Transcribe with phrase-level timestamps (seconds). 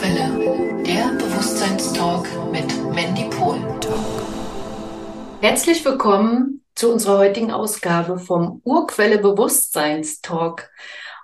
[0.00, 3.58] Urquelle, der Bewusstseinstalk mit Mandy Pohl.
[5.42, 10.70] Herzlich willkommen zu unserer heutigen Ausgabe vom Urquelle Bewusstseinstalk.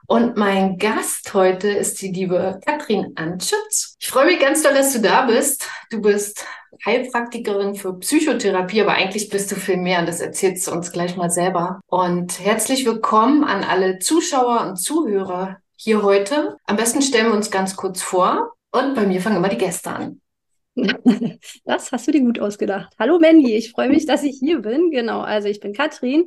[0.06, 3.96] Und mein Gast heute ist die liebe Katrin Anschütz.
[3.98, 5.66] Ich freue mich ganz doll, dass du da bist.
[5.88, 6.44] Du bist
[6.84, 11.16] Heilpraktikerin für Psychotherapie, aber eigentlich bist du viel mehr und das erzählst du uns gleich
[11.16, 11.80] mal selber.
[11.86, 16.58] Und herzlich willkommen an alle Zuschauer und Zuhörer hier heute.
[16.66, 19.90] Am besten stellen wir uns ganz kurz vor und bei mir fangen immer die Gäste
[19.90, 20.20] an.
[21.64, 22.92] Das hast du dir gut ausgedacht.
[22.98, 24.90] Hallo Mandy, ich freue mich, dass ich hier bin.
[24.90, 26.26] Genau, also ich bin Katrin.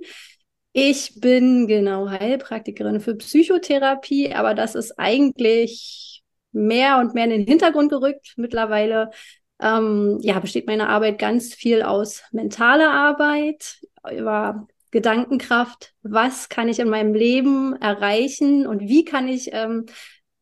[0.74, 7.48] Ich bin genau Heilpraktikerin für Psychotherapie, aber das ist eigentlich mehr und mehr in den
[7.48, 8.34] Hintergrund gerückt.
[8.38, 9.12] Mittlerweile
[9.60, 13.80] ähm, ja, besteht meine Arbeit ganz viel aus mentaler Arbeit,
[14.12, 19.86] über Gedankenkraft, was kann ich in meinem Leben erreichen und wie kann ich ähm,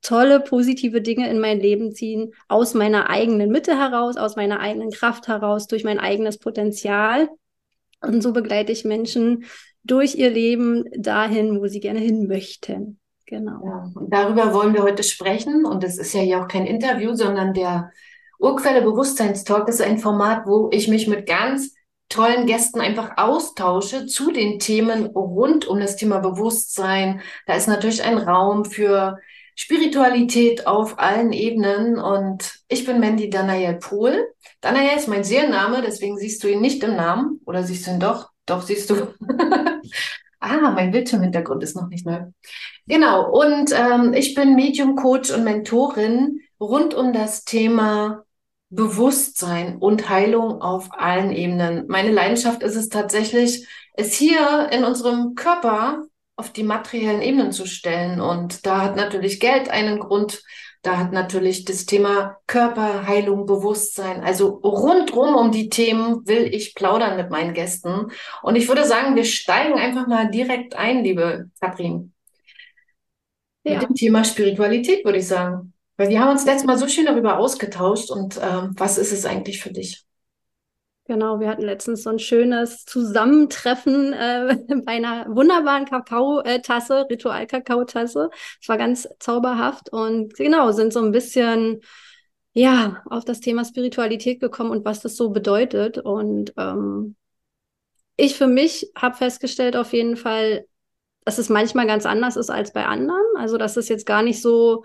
[0.08, 4.90] tolle, positive Dinge in mein Leben ziehen, aus meiner eigenen Mitte heraus, aus meiner eigenen
[4.90, 7.28] Kraft heraus, durch mein eigenes Potenzial.
[8.02, 9.44] Und so begleite ich Menschen
[9.84, 13.00] durch ihr Leben dahin, wo sie gerne hin möchten.
[13.26, 13.60] Genau.
[13.66, 15.66] Ja, und darüber wollen wir heute sprechen.
[15.66, 17.92] Und es ist ja hier auch kein Interview, sondern der
[18.40, 21.74] Urquelle Bewusstseinstalk ist ein Format, wo ich mich mit ganz
[22.08, 27.20] tollen Gästen einfach austausche zu den Themen rund um das Thema Bewusstsein.
[27.46, 29.18] Da ist natürlich ein Raum für
[29.60, 34.28] Spiritualität auf allen Ebenen und ich bin Mandy Danael Pohl.
[34.62, 38.00] Danael ist mein Seelenname, deswegen siehst du ihn nicht im Namen oder siehst du ihn
[38.00, 38.30] doch?
[38.46, 38.96] Doch, siehst du.
[40.40, 42.20] ah, mein Bildschirmhintergrund ist noch nicht neu.
[42.86, 48.26] Genau, und ähm, ich bin Medium, Coach und Mentorin rund um das Thema
[48.70, 51.86] Bewusstsein und Heilung auf allen Ebenen.
[51.88, 56.04] Meine Leidenschaft ist es tatsächlich, es hier in unserem Körper
[56.38, 58.22] auf die materiellen Ebenen zu stellen.
[58.22, 60.44] Und da hat natürlich Geld einen Grund.
[60.84, 64.24] Da hat natürlich das Thema Körper, Heilung, Bewusstsein.
[64.24, 68.12] Also rundrum um die Themen will ich plaudern mit meinen Gästen.
[68.44, 72.14] Und ich würde sagen, wir steigen einfach mal direkt ein, liebe Katrin.
[73.64, 73.80] Ja.
[73.80, 75.74] Mit dem Thema Spiritualität, würde ich sagen.
[75.98, 79.26] Weil wir haben uns letztes Mal so schön darüber ausgetauscht und ähm, was ist es
[79.26, 80.06] eigentlich für dich?
[81.08, 88.30] Genau, wir hatten letztens so ein schönes Zusammentreffen äh, bei einer wunderbaren Kakaotasse, Ritual-Kakaotasse.
[88.62, 91.80] Es war ganz zauberhaft und genau, sind so ein bisschen
[92.52, 95.98] ja auf das Thema Spiritualität gekommen und was das so bedeutet.
[95.98, 97.16] Und ähm,
[98.18, 100.66] ich für mich habe festgestellt auf jeden Fall,
[101.24, 103.24] dass es manchmal ganz anders ist als bei anderen.
[103.38, 104.84] Also dass es jetzt gar nicht so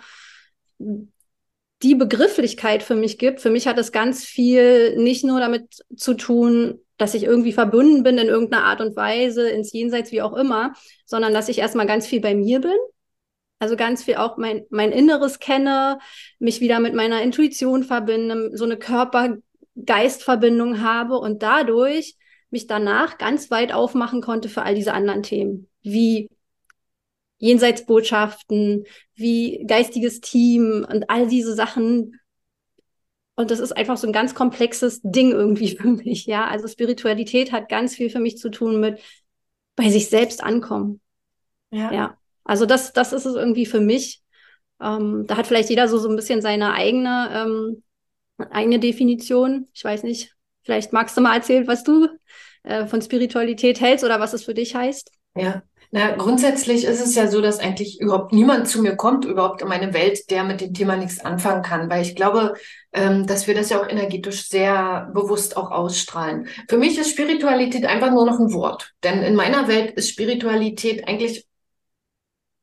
[1.83, 3.41] die Begrifflichkeit für mich gibt.
[3.41, 8.03] Für mich hat es ganz viel nicht nur damit zu tun, dass ich irgendwie verbunden
[8.03, 11.87] bin in irgendeiner Art und Weise, ins Jenseits, wie auch immer, sondern dass ich erstmal
[11.87, 12.77] ganz viel bei mir bin.
[13.59, 15.99] Also ganz viel auch mein, mein Inneres kenne,
[16.39, 22.17] mich wieder mit meiner Intuition verbinde, so eine Körper-Geist-Verbindung habe und dadurch
[22.51, 26.29] mich danach ganz weit aufmachen konnte für all diese anderen Themen, wie
[27.43, 28.85] Jenseitsbotschaften,
[29.17, 32.21] wie geistiges Team und all diese Sachen.
[33.35, 36.47] Und das ist einfach so ein ganz komplexes Ding irgendwie für mich, ja.
[36.47, 39.01] Also Spiritualität hat ganz viel für mich zu tun mit
[39.75, 41.01] bei sich selbst ankommen.
[41.71, 41.93] Ja.
[41.93, 42.19] ja.
[42.45, 44.23] Also das, das ist es irgendwie für mich.
[44.81, 47.83] Ähm, da hat vielleicht jeder so, so ein bisschen seine eigene, ähm,
[48.51, 49.67] eigene Definition.
[49.73, 52.07] Ich weiß nicht, vielleicht magst du mal erzählen, was du
[52.63, 55.11] äh, von Spiritualität hältst oder was es für dich heißt.
[55.35, 55.65] Ja,
[55.95, 59.69] na, grundsätzlich ist es ja so, dass eigentlich überhaupt niemand zu mir kommt, überhaupt in
[59.69, 62.55] meine Welt, der mit dem Thema nichts anfangen kann, weil ich glaube,
[62.95, 66.49] ähm, dass wir das ja auch energetisch sehr bewusst auch ausstrahlen.
[66.67, 71.07] Für mich ist Spiritualität einfach nur noch ein Wort, denn in meiner Welt ist Spiritualität
[71.07, 71.47] eigentlich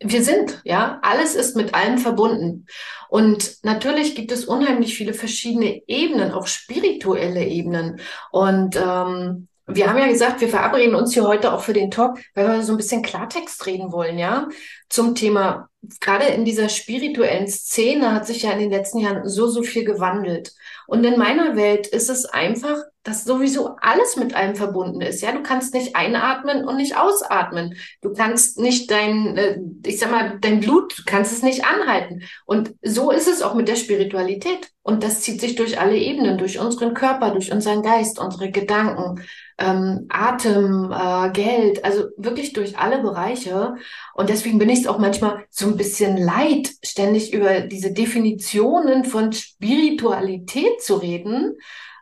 [0.02, 2.66] wir sind, ja, alles ist mit allem verbunden.
[3.10, 8.00] Und natürlich gibt es unheimlich viele verschiedene Ebenen, auch spirituelle Ebenen.
[8.32, 12.20] Und ähm, wir haben ja gesagt, wir verabreden uns hier heute auch für den Talk,
[12.34, 14.48] weil wir so ein bisschen Klartext reden wollen, ja,
[14.90, 15.70] zum Thema.
[16.02, 19.86] Gerade in dieser spirituellen Szene hat sich ja in den letzten Jahren so, so viel
[19.86, 20.52] gewandelt.
[20.88, 25.22] Und in meiner Welt ist es einfach, dass sowieso alles mit allem verbunden ist.
[25.22, 27.76] Ja, du kannst nicht einatmen und nicht ausatmen.
[28.02, 32.24] Du kannst nicht dein, äh, ich sag mal, dein Blut, du kannst es nicht anhalten.
[32.46, 34.70] Und so ist es auch mit der Spiritualität.
[34.82, 39.24] Und das zieht sich durch alle Ebenen, durch unseren Körper, durch unseren Geist, unsere Gedanken,
[39.60, 43.76] ähm, Atem, äh, Geld, also wirklich durch alle Bereiche.
[44.14, 49.06] Und deswegen bin ich es auch manchmal so ein bisschen leid, ständig über diese Definitionen
[49.06, 51.58] von Spiritualität zu reden,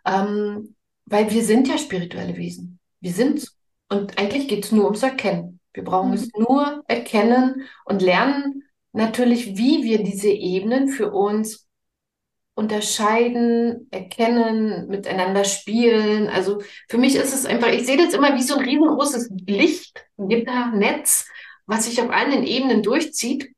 [0.06, 0.75] ähm,
[1.06, 2.80] weil wir sind ja spirituelle Wesen.
[3.00, 3.51] Wir sind
[3.89, 5.60] und eigentlich geht es nur ums Erkennen.
[5.74, 6.15] Wir brauchen mhm.
[6.15, 8.63] es nur erkennen und lernen
[8.94, 11.66] natürlich, wie wir diese Ebenen für uns
[12.57, 16.27] unterscheiden, erkennen, miteinander spielen.
[16.27, 16.59] Also
[16.89, 21.27] für mich ist es einfach, ich sehe das immer wie so ein riesengroßes Lichtgitternetz,
[21.68, 23.51] was sich auf allen Ebenen durchzieht.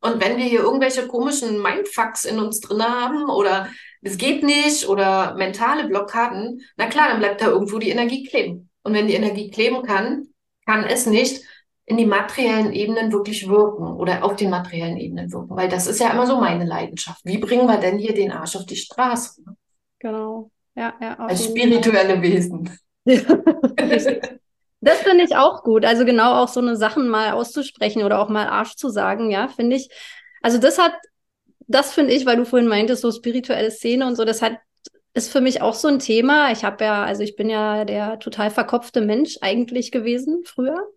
[0.00, 3.68] Und wenn wir hier irgendwelche komischen Mindfucks in uns drin haben oder
[4.02, 8.68] es geht nicht oder mentale Blockaden, na klar, dann bleibt da irgendwo die Energie kleben.
[8.82, 10.26] Und wenn die Energie kleben kann,
[10.66, 11.44] kann es nicht
[11.86, 16.00] in die materiellen Ebenen wirklich wirken oder auf den materiellen Ebenen wirken, weil das ist
[16.00, 17.20] ja immer so meine Leidenschaft.
[17.24, 19.42] Wie bringen wir denn hier den Arsch auf die Straße?
[19.98, 20.50] Genau.
[20.74, 21.14] Ja, ja.
[21.18, 22.70] Als spirituelle Wesen.
[23.04, 25.84] das finde ich auch gut.
[25.84, 29.48] Also genau auch so eine Sachen mal auszusprechen oder auch mal Arsch zu sagen, ja,
[29.48, 29.90] finde ich.
[30.40, 30.94] Also das hat,
[31.66, 34.54] das finde ich, weil du vorhin meintest, so spirituelle Szene und so, das hat
[35.16, 36.50] ist für mich auch so ein Thema.
[36.50, 40.88] Ich habe ja, also ich bin ja der total verkopfte Mensch eigentlich gewesen früher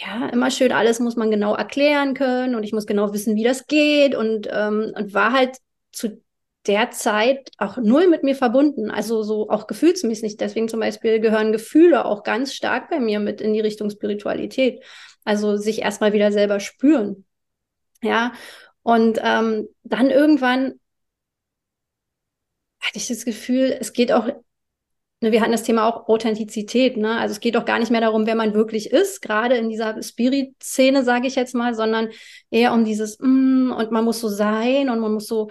[0.00, 3.44] ja, immer schön, alles muss man genau erklären können und ich muss genau wissen, wie
[3.44, 5.58] das geht und, ähm, und war halt
[5.92, 6.22] zu
[6.66, 10.36] der Zeit auch null mit mir verbunden, also so auch gefühlsmäßig.
[10.36, 14.82] Deswegen zum Beispiel gehören Gefühle auch ganz stark bei mir mit in die Richtung Spiritualität.
[15.24, 17.24] Also sich erstmal wieder selber spüren.
[18.02, 18.32] Ja,
[18.82, 20.80] und ähm, dann irgendwann
[22.80, 24.28] hatte ich das Gefühl, es geht auch
[25.20, 27.18] wir hatten das Thema auch Authentizität, ne?
[27.18, 30.02] Also es geht auch gar nicht mehr darum, wer man wirklich ist, gerade in dieser
[30.02, 32.08] Spirit-Szene, sage ich jetzt mal, sondern
[32.50, 35.50] eher um dieses mm, und man muss so sein und man muss so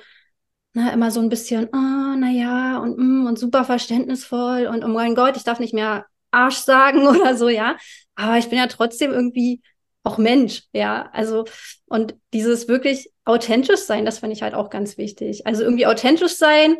[0.73, 4.87] ne, immer so ein bisschen, oh, ah, naja, und mm, und super verständnisvoll und oh
[4.87, 7.77] mein Gott, ich darf nicht mehr Arsch sagen oder so, ja.
[8.15, 9.61] Aber ich bin ja trotzdem irgendwie
[10.03, 11.09] auch Mensch, ja.
[11.13, 11.45] Also,
[11.85, 15.45] und dieses wirklich authentisch sein, das finde ich halt auch ganz wichtig.
[15.45, 16.77] Also irgendwie authentisch sein,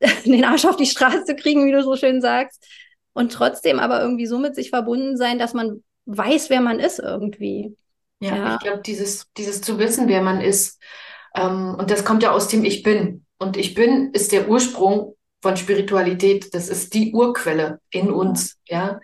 [0.24, 2.64] den Arsch auf die Straße zu kriegen, wie du so schön sagst.
[3.12, 6.98] Und trotzdem aber irgendwie so mit sich verbunden sein, dass man weiß, wer man ist
[6.98, 7.74] irgendwie.
[8.20, 8.54] Ja, ja.
[8.54, 10.80] ich glaube, dieses, dieses zu wissen, wer man ist,
[11.34, 13.24] ähm, und das kommt ja aus dem Ich bin.
[13.38, 16.54] Und Ich bin ist der Ursprung von Spiritualität.
[16.54, 19.00] Das ist die Urquelle in uns, ja.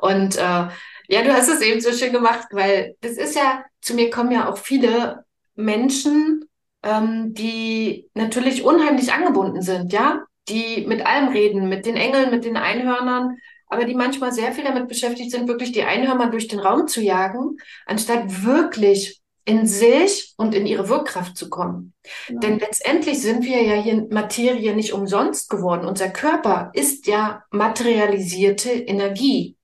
[0.00, 0.68] Und äh,
[1.08, 4.32] ja, du hast es eben so schön gemacht, weil das ist ja, zu mir kommen
[4.32, 6.44] ja auch viele Menschen,
[6.82, 12.44] ähm, die natürlich unheimlich angebunden sind, ja die mit allem reden, mit den Engeln, mit
[12.44, 13.38] den Einhörnern,
[13.68, 17.00] aber die manchmal sehr viel damit beschäftigt sind, wirklich die Einhörner durch den Raum zu
[17.00, 21.94] jagen, anstatt wirklich in sich und in ihre Wirkkraft zu kommen.
[22.28, 22.38] Ja.
[22.40, 25.86] Denn letztendlich sind wir ja hier Materie nicht umsonst geworden.
[25.86, 29.56] Unser Körper ist ja materialisierte Energie.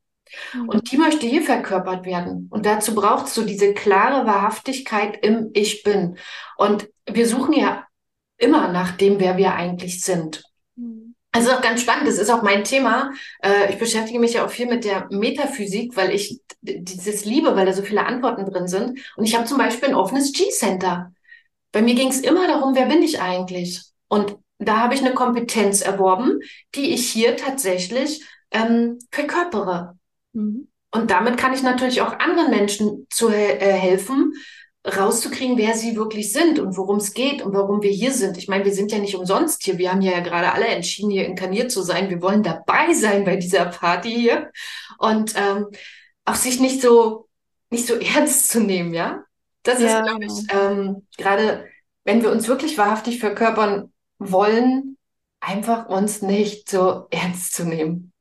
[0.55, 0.69] Mhm.
[0.69, 2.49] Und die möchte hier verkörpert werden.
[2.51, 6.17] Und dazu braucht es so diese klare Wahrhaftigkeit im Ich bin.
[6.57, 7.85] Und wir suchen ja
[8.39, 10.45] immer nach dem, wer wir eigentlich sind.
[11.35, 13.11] Also auch ganz spannend, das ist auch mein Thema.
[13.43, 17.65] Äh, ich beschäftige mich ja auch viel mit der Metaphysik, weil ich dieses liebe, weil
[17.65, 19.01] da so viele Antworten drin sind.
[19.17, 21.13] Und ich habe zum Beispiel ein offenes G-Center.
[21.73, 23.81] Bei mir ging es immer darum, wer bin ich eigentlich?
[24.09, 26.39] Und da habe ich eine Kompetenz erworben,
[26.75, 29.99] die ich hier tatsächlich ähm, verkörpere.
[30.35, 30.69] Mhm.
[30.91, 34.35] Und damit kann ich natürlich auch anderen Menschen zu äh, helfen,
[34.85, 38.37] rauszukriegen, wer sie wirklich sind und worum es geht und warum wir hier sind.
[38.37, 39.79] Ich meine, wir sind ja nicht umsonst hier.
[39.79, 42.11] Wir haben ja gerade alle entschieden, hier inkarniert zu sein.
[42.11, 44.51] Wir wollen dabei sein bei dieser Party hier
[44.99, 45.67] und ähm,
[46.25, 47.29] auch sich nicht so
[47.71, 49.25] nicht so ernst zu nehmen, ja.
[49.63, 50.01] Das ja.
[50.01, 51.69] ist, glaube ich, ähm, gerade
[52.05, 54.97] wenn wir uns wirklich wahrhaftig verkörpern wollen,
[55.41, 58.13] einfach uns nicht so ernst zu nehmen.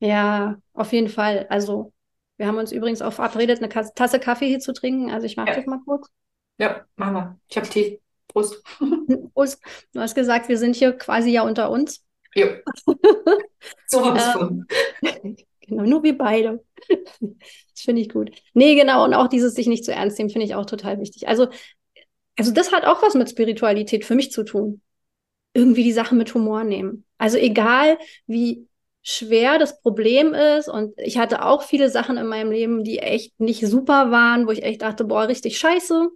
[0.00, 1.46] Ja, auf jeden Fall.
[1.50, 1.92] Also
[2.38, 5.10] wir haben uns übrigens auch verabredet, eine Tasse Kaffee hier zu trinken.
[5.10, 5.56] Also ich mache ja.
[5.56, 6.08] das mal kurz.
[6.58, 7.40] Ja, machen wir.
[7.48, 8.00] Ich habe Tee.
[8.28, 8.62] Prost.
[9.34, 9.60] Prost.
[9.92, 12.04] Du hast gesagt, wir sind hier quasi ja unter uns.
[12.34, 12.46] Ja.
[13.86, 14.66] so was von.
[15.68, 16.64] Genau, nur wir beide.
[16.88, 18.30] Das finde ich gut.
[18.54, 19.04] Nee, genau.
[19.04, 21.28] Und auch dieses sich nicht zu ernst nehmen, finde ich auch total wichtig.
[21.28, 21.48] Also,
[22.38, 24.80] also das hat auch was mit Spiritualität für mich zu tun.
[25.52, 27.04] Irgendwie die Sachen mit Humor nehmen.
[27.18, 28.66] Also egal, wie
[29.02, 30.68] schwer das Problem ist.
[30.68, 34.50] Und ich hatte auch viele Sachen in meinem Leben, die echt nicht super waren, wo
[34.50, 36.08] ich echt dachte, boah, richtig scheiße.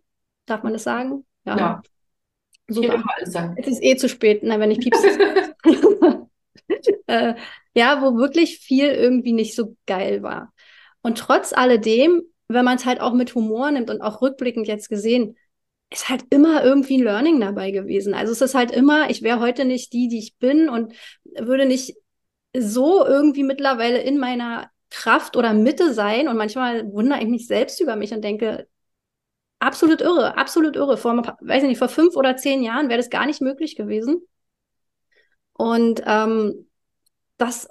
[0.47, 1.25] Darf man das sagen?
[1.45, 1.57] Ja.
[1.57, 1.83] ja.
[2.69, 3.03] Super.
[3.57, 5.09] Es ist eh zu spät, ne, wenn ich piepse.
[7.07, 7.35] äh,
[7.75, 10.53] ja, wo wirklich viel irgendwie nicht so geil war.
[11.03, 14.89] Und trotz alledem, wenn man es halt auch mit Humor nimmt und auch rückblickend jetzt
[14.89, 15.37] gesehen,
[15.91, 18.15] ist halt immer irgendwie ein Learning dabei gewesen.
[18.15, 20.95] Also es ist halt immer, ich wäre heute nicht die, die ich bin und
[21.39, 21.97] würde nicht
[22.57, 27.81] so irgendwie mittlerweile in meiner Kraft oder Mitte sein und manchmal wundere ich mich selbst
[27.81, 28.69] über mich und denke,
[29.59, 30.97] absolut irre, absolut irre.
[30.97, 34.23] Vor, weiß ich nicht, vor fünf oder zehn Jahren wäre das gar nicht möglich gewesen.
[35.55, 36.69] Und ähm,
[37.39, 37.69] das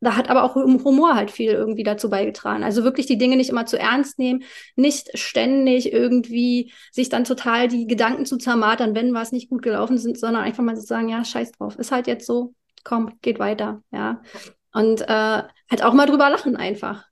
[0.00, 2.62] da hat aber auch Humor halt viel irgendwie dazu beigetragen.
[2.62, 4.44] Also wirklich die Dinge nicht immer zu ernst nehmen,
[4.76, 9.98] nicht ständig irgendwie sich dann total die Gedanken zu zermatern, wenn was nicht gut gelaufen
[9.98, 13.38] sind, sondern einfach mal zu sagen, ja, scheiß drauf, ist halt jetzt so, komm, geht
[13.38, 14.22] weiter, ja.
[14.72, 17.04] Und äh, halt auch mal drüber lachen einfach.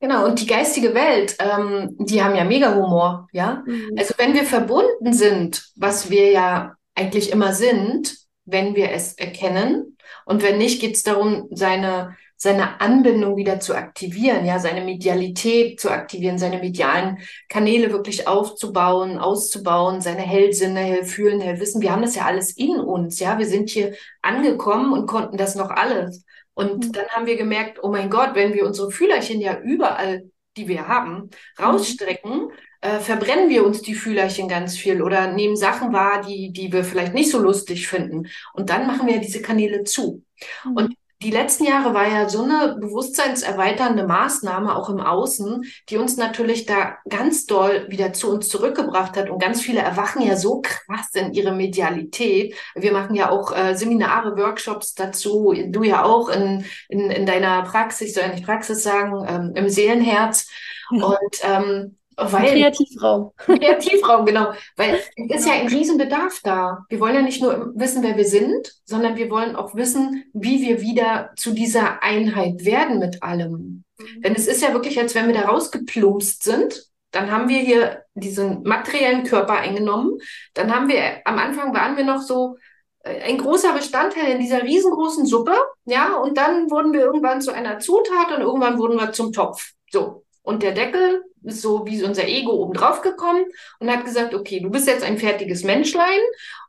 [0.00, 3.62] Genau, und die geistige Welt, ähm, die haben ja mega Humor, ja.
[3.66, 3.90] Mhm.
[3.96, 9.96] Also wenn wir verbunden sind, was wir ja eigentlich immer sind, wenn wir es erkennen,
[10.24, 15.78] und wenn nicht, geht es darum, seine seine Anbindung wieder zu aktivieren, ja, seine Medialität
[15.78, 17.18] zu aktivieren, seine medialen
[17.48, 21.80] Kanäle wirklich aufzubauen, auszubauen, seine Hellsinne, Hellfühlen, Hellwissen.
[21.80, 23.38] Wir haben das ja alles in uns, ja.
[23.38, 26.24] Wir sind hier angekommen und konnten das noch alles.
[26.52, 26.92] Und mhm.
[26.92, 30.24] dann haben wir gemerkt, oh mein Gott, wenn wir unsere Fühlerchen ja überall,
[30.56, 31.30] die wir haben,
[31.60, 32.50] rausstrecken, mhm.
[32.80, 36.82] äh, verbrennen wir uns die Fühlerchen ganz viel oder nehmen Sachen wahr, die, die wir
[36.82, 38.26] vielleicht nicht so lustig finden.
[38.52, 40.24] Und dann machen wir diese Kanäle zu.
[40.64, 40.76] Mhm.
[40.76, 46.16] Und die letzten Jahre war ja so eine bewusstseinserweiternde Maßnahme auch im Außen, die uns
[46.16, 49.30] natürlich da ganz doll wieder zu uns zurückgebracht hat.
[49.30, 52.54] Und ganz viele erwachen ja so krass in ihre Medialität.
[52.74, 55.54] Wir machen ja auch äh, Seminare, Workshops dazu.
[55.68, 59.68] Du ja auch in, in, in deiner Praxis, soll ja nicht Praxis sagen, ähm, im
[59.68, 60.48] Seelenherz.
[60.90, 63.32] Und ähm, weil, Kreativraum.
[63.36, 64.52] Kreativraum, genau.
[64.76, 66.84] Weil es ist ja ein Riesenbedarf da.
[66.88, 70.62] Wir wollen ja nicht nur wissen, wer wir sind, sondern wir wollen auch wissen, wie
[70.62, 73.84] wir wieder zu dieser Einheit werden mit allem.
[73.98, 74.22] Mhm.
[74.22, 78.04] Denn es ist ja wirklich, als wenn wir da rausgeplumpst sind, dann haben wir hier
[78.14, 80.18] diesen materiellen Körper eingenommen.
[80.54, 82.56] Dann haben wir, am Anfang waren wir noch so
[83.04, 85.54] äh, ein großer Bestandteil in dieser riesengroßen Suppe,
[85.84, 89.72] ja, und dann wurden wir irgendwann zu einer Zutat und irgendwann wurden wir zum Topf.
[89.90, 90.24] So.
[90.42, 93.44] Und der Deckel ist so wie unser Ego oben drauf gekommen
[93.78, 96.20] und hat gesagt, okay, du bist jetzt ein fertiges Menschlein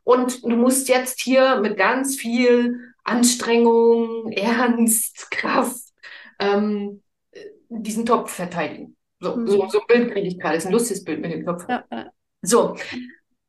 [0.04, 5.80] und du musst jetzt hier mit ganz viel Anstrengung, Ernst, Kraft
[6.38, 7.02] ähm,
[7.68, 8.96] diesen Topf verteidigen.
[9.20, 9.46] So, mhm.
[9.46, 10.54] so, so ein Bild kriege ich gerade.
[10.54, 11.66] Das ist ein lustiges Bild mit dem Topf.
[11.68, 11.84] Ja.
[12.42, 12.76] So.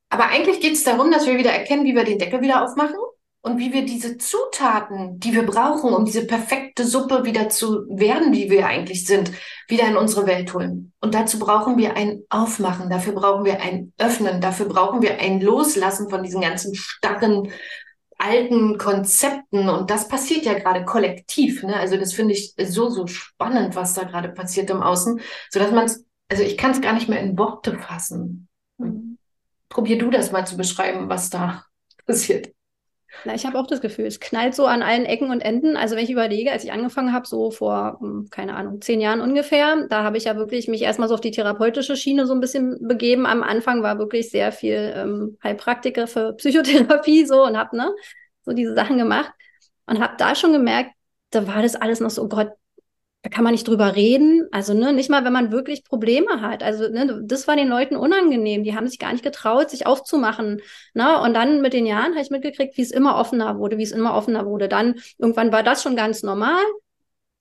[0.10, 2.96] Aber eigentlich geht es darum, dass wir wieder erkennen, wie wir den Deckel wieder aufmachen
[3.46, 8.34] und wie wir diese Zutaten, die wir brauchen, um diese perfekte Suppe wieder zu werden,
[8.34, 9.32] wie wir eigentlich sind,
[9.68, 10.94] wieder in unsere Welt holen.
[11.00, 15.42] Und dazu brauchen wir ein Aufmachen, dafür brauchen wir ein Öffnen, dafür brauchen wir ein
[15.42, 17.52] Loslassen von diesen ganzen starren
[18.18, 21.62] alten Konzepten und das passiert ja gerade kollektiv.
[21.62, 21.76] Ne?
[21.76, 25.20] Also das finde ich so, so spannend, was da gerade passiert im Außen,
[25.52, 28.48] so dass man es, also ich kann es gar nicht mehr in Worte fassen.
[28.80, 29.20] Mhm.
[29.70, 31.64] Probier du das mal zu beschreiben, was da
[32.08, 32.56] passiert.
[33.24, 35.78] Na, ich habe auch das Gefühl, es knallt so an allen Ecken und Enden.
[35.78, 39.22] Also wenn ich überlege, als ich angefangen habe, so vor, hm, keine Ahnung, zehn Jahren
[39.22, 42.40] ungefähr, da habe ich ja wirklich mich erstmal so auf die therapeutische Schiene so ein
[42.40, 43.26] bisschen begeben.
[43.26, 47.92] Am Anfang war wirklich sehr viel ähm, Heilpraktiker für Psychotherapie so und habe ne,
[48.44, 49.32] so diese Sachen gemacht
[49.86, 50.92] und habe da schon gemerkt,
[51.32, 52.50] da war das alles noch so, oh Gott,
[53.26, 54.48] da kann man nicht drüber reden.
[54.52, 56.62] Also ne, nicht mal, wenn man wirklich Probleme hat.
[56.62, 58.64] Also ne, das war den Leuten unangenehm.
[58.64, 60.62] Die haben sich gar nicht getraut, sich aufzumachen.
[60.94, 61.20] Ne?
[61.20, 63.92] Und dann mit den Jahren habe ich mitgekriegt, wie es immer offener wurde, wie es
[63.92, 64.68] immer offener wurde.
[64.70, 66.62] Dann irgendwann war das schon ganz normal.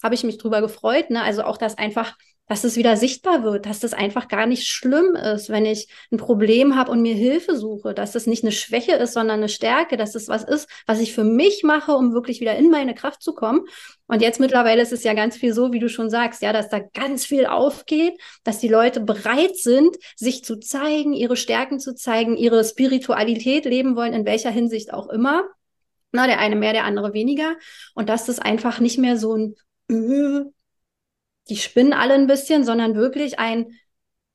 [0.03, 1.11] Habe ich mich drüber gefreut.
[1.11, 1.21] Ne?
[1.23, 5.17] Also auch, dass einfach dass es wieder sichtbar wird, dass das einfach gar nicht schlimm
[5.17, 8.93] ist, wenn ich ein Problem habe und mir Hilfe suche, dass das nicht eine Schwäche
[8.97, 12.41] ist, sondern eine Stärke, dass es was ist, was ich für mich mache, um wirklich
[12.41, 13.63] wieder in meine Kraft zu kommen.
[14.07, 16.69] Und jetzt mittlerweile ist es ja ganz viel so, wie du schon sagst, ja, dass
[16.69, 21.95] da ganz viel aufgeht, dass die Leute bereit sind, sich zu zeigen, ihre Stärken zu
[21.95, 25.45] zeigen, ihre Spiritualität leben wollen, in welcher Hinsicht auch immer.
[26.13, 27.57] Na, der eine mehr, der andere weniger.
[27.95, 29.55] Und dass das einfach nicht mehr so ein
[29.89, 30.45] äh,
[31.49, 33.67] die spinnen alle ein bisschen, sondern wirklich ein,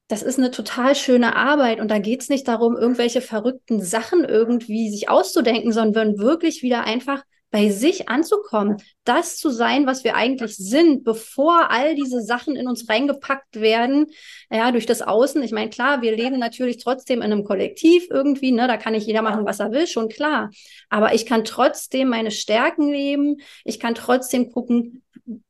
[0.08, 4.90] das ist eine total schöne Arbeit und da geht's nicht darum, irgendwelche verrückten Sachen irgendwie
[4.90, 10.56] sich auszudenken, sondern wirklich wieder einfach bei sich anzukommen, das zu sein, was wir eigentlich
[10.56, 14.08] sind, bevor all diese Sachen in uns reingepackt werden,
[14.52, 15.42] ja, durch das Außen.
[15.42, 19.08] Ich meine, klar, wir leben natürlich trotzdem in einem Kollektiv irgendwie, ne, da kann nicht
[19.08, 20.52] jeder machen, was er will, schon klar.
[20.90, 23.38] Aber ich kann trotzdem meine Stärken leben.
[23.64, 25.02] Ich kann trotzdem gucken,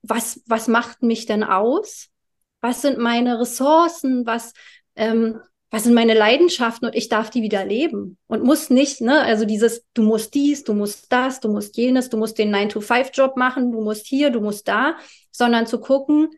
[0.02, 2.10] was, was macht mich denn aus?
[2.62, 4.26] Was sind meine Ressourcen?
[4.26, 4.54] Was,
[4.96, 5.40] ähm,
[5.72, 9.46] was sind meine Leidenschaften und ich darf die wieder leben und muss nicht, ne, also
[9.46, 13.72] dieses, du musst dies, du musst das, du musst jenes, du musst den 9-to-5-Job machen,
[13.72, 14.98] du musst hier, du musst da,
[15.32, 16.30] sondern zu gucken,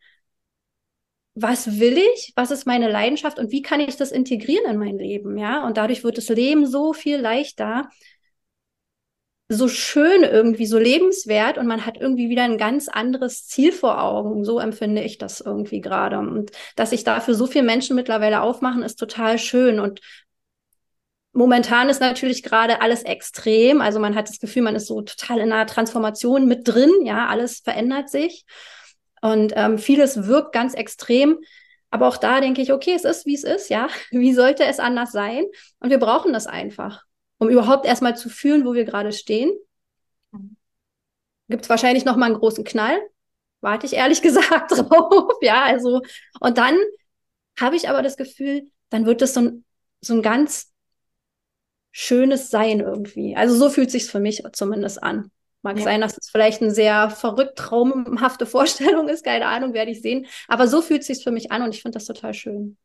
[1.34, 4.98] was will ich, was ist meine Leidenschaft und wie kann ich das integrieren in mein
[4.98, 7.90] Leben, ja, und dadurch wird das Leben so viel leichter,
[9.52, 14.02] so schön irgendwie, so lebenswert und man hat irgendwie wieder ein ganz anderes Ziel vor
[14.02, 14.46] Augen.
[14.46, 16.20] So empfinde ich das irgendwie gerade.
[16.20, 19.80] Und dass sich dafür so viele Menschen mittlerweile aufmachen, ist total schön.
[19.80, 20.00] Und
[21.34, 23.82] momentan ist natürlich gerade alles extrem.
[23.82, 26.92] Also man hat das Gefühl, man ist so total in einer Transformation mit drin.
[27.04, 28.46] Ja, alles verändert sich.
[29.22, 31.40] Und ähm, vieles wirkt ganz extrem.
[31.90, 33.90] Aber auch da denke ich, okay, es ist, wie es ist, ja.
[34.12, 35.44] Wie sollte es anders sein?
[35.80, 37.04] Und wir brauchen das einfach,
[37.42, 39.52] um überhaupt erstmal zu fühlen, wo wir gerade stehen.
[41.50, 43.00] Gibt es wahrscheinlich noch mal einen großen Knall.
[43.62, 45.34] Warte ich ehrlich gesagt drauf.
[45.42, 46.04] ja, also,
[46.40, 46.78] und dann
[47.60, 49.66] habe ich aber das Gefühl, dann wird es so ein,
[50.02, 50.72] so ein ganz
[51.92, 53.36] schönes Sein irgendwie.
[53.36, 55.32] Also so fühlt sich für mich zumindest an.
[55.64, 55.84] Mag ja.
[55.84, 60.28] sein, dass es vielleicht eine sehr verrückt traumhafte Vorstellung ist, keine Ahnung, werde ich sehen.
[60.48, 62.78] Aber so fühlt es sich für mich an und ich finde das total schön.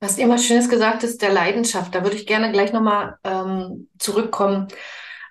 [0.00, 1.94] Was immer Schönes gesagt ist, der Leidenschaft.
[1.94, 4.68] Da würde ich gerne gleich nochmal ähm, zurückkommen.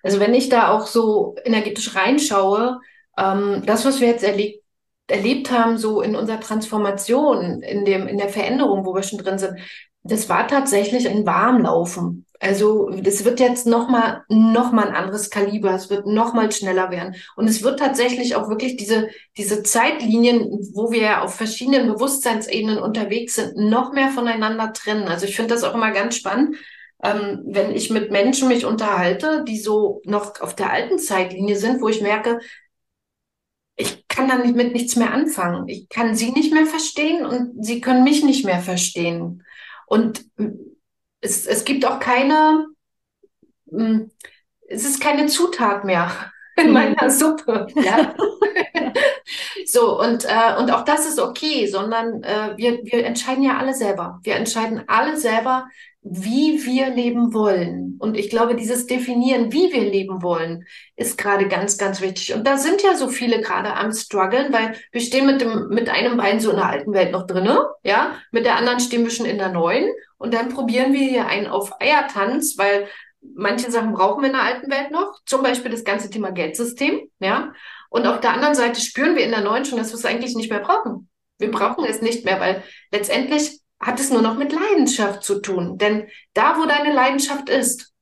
[0.03, 2.79] Also wenn ich da auch so energetisch reinschaue,
[3.17, 4.63] ähm, das, was wir jetzt erlebt,
[5.07, 9.39] erlebt haben, so in unserer Transformation, in dem, in der Veränderung, wo wir schon drin
[9.39, 9.57] sind,
[10.03, 12.25] das war tatsächlich ein Warmlaufen.
[12.39, 17.15] Also es wird jetzt nochmal noch mal ein anderes Kaliber, es wird nochmal schneller werden.
[17.35, 23.35] Und es wird tatsächlich auch wirklich diese, diese Zeitlinien, wo wir auf verschiedenen Bewusstseinsebenen unterwegs
[23.35, 25.07] sind, noch mehr voneinander trennen.
[25.07, 26.57] Also ich finde das auch immer ganz spannend,
[27.03, 31.81] ähm, wenn ich mit Menschen mich unterhalte, die so noch auf der alten Zeitlinie sind,
[31.81, 32.39] wo ich merke,
[33.75, 35.67] ich kann damit mit nichts mehr anfangen.
[35.67, 39.43] Ich kann sie nicht mehr verstehen und sie können mich nicht mehr verstehen.
[39.85, 40.25] Und
[41.21, 42.67] es, es gibt auch keine,
[43.69, 44.11] hm,
[44.67, 46.11] es ist keine Zutat mehr
[46.57, 47.67] in meiner Suppe.
[47.75, 48.15] Ja?
[49.65, 53.73] so, und, äh, und auch das ist okay, sondern äh, wir, wir entscheiden ja alle
[53.73, 54.19] selber.
[54.23, 55.67] Wir entscheiden alle selber,
[56.09, 57.97] wie wir leben wollen.
[57.99, 62.33] Und ich glaube, dieses Definieren, wie wir leben wollen, ist gerade ganz, ganz wichtig.
[62.33, 65.89] Und da sind ja so viele gerade am struggeln, weil wir stehen mit dem, mit
[65.89, 69.11] einem Bein so in der alten Welt noch drinne, ja, mit der anderen stehen wir
[69.11, 69.89] schon in der neuen.
[70.17, 72.87] Und dann probieren wir hier einen auf Eiertanz, weil
[73.21, 77.09] manche Sachen brauchen wir in der alten Welt noch, zum Beispiel das ganze Thema Geldsystem,
[77.19, 77.53] ja.
[77.89, 80.35] Und auf der anderen Seite spüren wir in der neuen schon, dass wir es eigentlich
[80.35, 81.09] nicht mehr brauchen.
[81.39, 85.77] Wir brauchen es nicht mehr, weil letztendlich hat es nur noch mit Leidenschaft zu tun.
[85.77, 87.93] Denn da, wo deine Leidenschaft ist,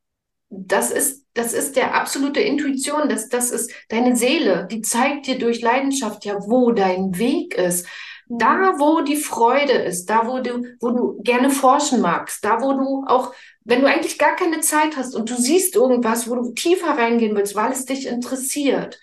[0.48, 5.38] das ist, das ist der absolute Intuition, das, das ist deine Seele, die zeigt dir
[5.38, 7.86] durch Leidenschaft ja, wo dein Weg ist.
[8.28, 12.72] Da, wo die Freude ist, da, wo du, wo du gerne forschen magst, da, wo
[12.72, 13.32] du auch,
[13.64, 17.36] wenn du eigentlich gar keine Zeit hast und du siehst irgendwas, wo du tiefer reingehen
[17.36, 18.98] willst, weil es dich interessiert,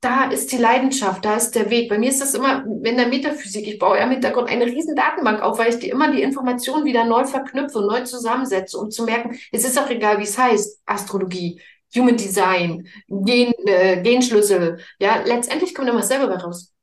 [0.00, 1.88] da ist die Leidenschaft, da ist der Weg.
[1.88, 3.66] Bei mir ist das immer in der Metaphysik.
[3.66, 6.84] Ich baue ja im Hintergrund eine riesen Datenbank auf, weil ich die immer die Informationen
[6.84, 10.82] wieder neu verknüpfe, neu zusammensetze, um zu merken, es ist auch egal, wie es heißt,
[10.86, 11.60] Astrologie,
[11.96, 14.78] Human Design, Gen, äh, Genschlüssel.
[14.98, 16.75] Ja, letztendlich kommt immer selber raus.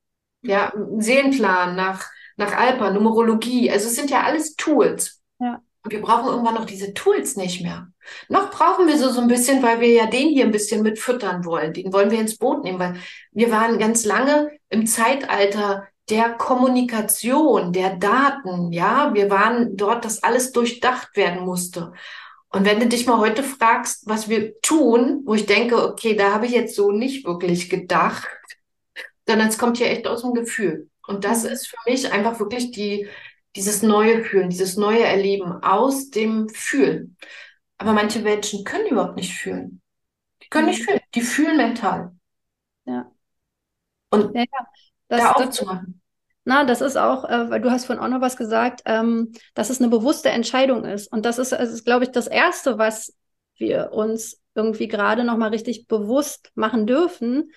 [0.44, 2.06] Ja, Seelenplan nach,
[2.38, 3.72] nach Alpa, Numerologie.
[3.72, 5.22] Also es sind ja alles Tools.
[5.40, 5.62] Ja.
[5.88, 7.88] Wir brauchen irgendwann noch diese Tools nicht mehr.
[8.30, 11.00] Noch brauchen wir so, so ein bisschen, weil wir ja den hier ein bisschen mit
[11.00, 11.74] füttern wollen.
[11.74, 12.96] Den wollen wir ins Boot nehmen, weil
[13.32, 18.72] wir waren ganz lange im Zeitalter der Kommunikation, der Daten.
[18.72, 21.94] Ja, wir waren dort, dass alles durchdacht werden musste.
[22.50, 26.34] Und wenn du dich mal heute fragst, was wir tun, wo ich denke, okay, da
[26.34, 28.28] habe ich jetzt so nicht wirklich gedacht,
[29.28, 30.90] sondern es kommt hier echt aus dem Gefühl.
[31.08, 31.52] Und das mhm.
[31.52, 33.08] ist für mich einfach wirklich die,
[33.56, 37.18] dieses neue Fühlen, dieses neue Erleben aus dem Fühlen.
[37.78, 39.82] Aber manche Menschen können überhaupt nicht fühlen.
[40.42, 40.86] Die können nicht mhm.
[40.86, 42.16] fühlen, die fühlen mental.
[42.86, 43.12] Ja.
[44.10, 44.68] Und ja, ja.
[45.08, 46.02] Das, da aufzumachen.
[46.46, 49.70] Na, das ist auch, äh, weil du hast vorhin auch noch was gesagt, ähm, dass
[49.70, 51.12] es eine bewusste Entscheidung ist.
[51.12, 53.16] Und das ist, das ist glaube ich, das Erste, was
[53.56, 57.52] wir uns irgendwie gerade noch mal richtig bewusst machen dürfen,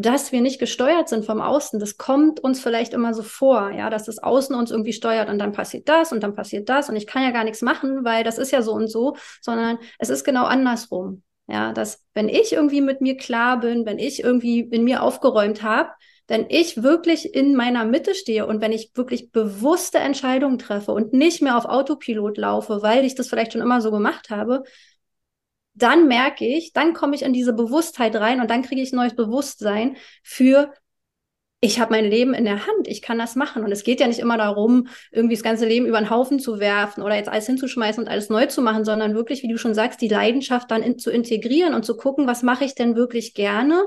[0.00, 1.80] dass wir nicht gesteuert sind vom Außen.
[1.80, 5.40] Das kommt uns vielleicht immer so vor, ja, dass das Außen uns irgendwie steuert und
[5.40, 8.22] dann passiert das und dann passiert das und ich kann ja gar nichts machen, weil
[8.22, 11.24] das ist ja so und so, sondern es ist genau andersrum.
[11.48, 15.64] Ja, dass wenn ich irgendwie mit mir klar bin, wenn ich irgendwie in mir aufgeräumt
[15.64, 15.90] habe,
[16.28, 21.12] wenn ich wirklich in meiner Mitte stehe und wenn ich wirklich bewusste Entscheidungen treffe und
[21.12, 24.62] nicht mehr auf Autopilot laufe, weil ich das vielleicht schon immer so gemacht habe,
[25.82, 29.14] dann merke ich, dann komme ich in diese Bewusstheit rein und dann kriege ich neues
[29.14, 30.72] Bewusstsein für
[31.60, 33.64] ich habe mein Leben in der Hand, ich kann das machen.
[33.64, 36.60] Und es geht ja nicht immer darum, irgendwie das ganze Leben über den Haufen zu
[36.60, 39.74] werfen oder jetzt alles hinzuschmeißen und alles neu zu machen, sondern wirklich, wie du schon
[39.74, 43.34] sagst, die Leidenschaft dann in, zu integrieren und zu gucken, was mache ich denn wirklich
[43.34, 43.82] gerne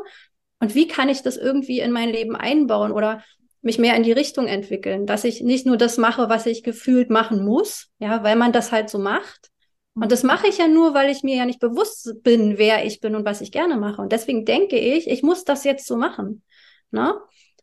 [0.60, 3.24] und wie kann ich das irgendwie in mein Leben einbauen oder
[3.62, 7.10] mich mehr in die Richtung entwickeln, dass ich nicht nur das mache, was ich gefühlt
[7.10, 9.50] machen muss, ja, weil man das halt so macht,
[9.94, 13.02] und das mache ich ja nur, weil ich mir ja nicht bewusst bin, wer ich
[13.02, 14.02] bin und was ich gerne mache.
[14.02, 16.44] Und deswegen denke ich, ich muss das jetzt so machen.
[16.92, 17.16] Ne?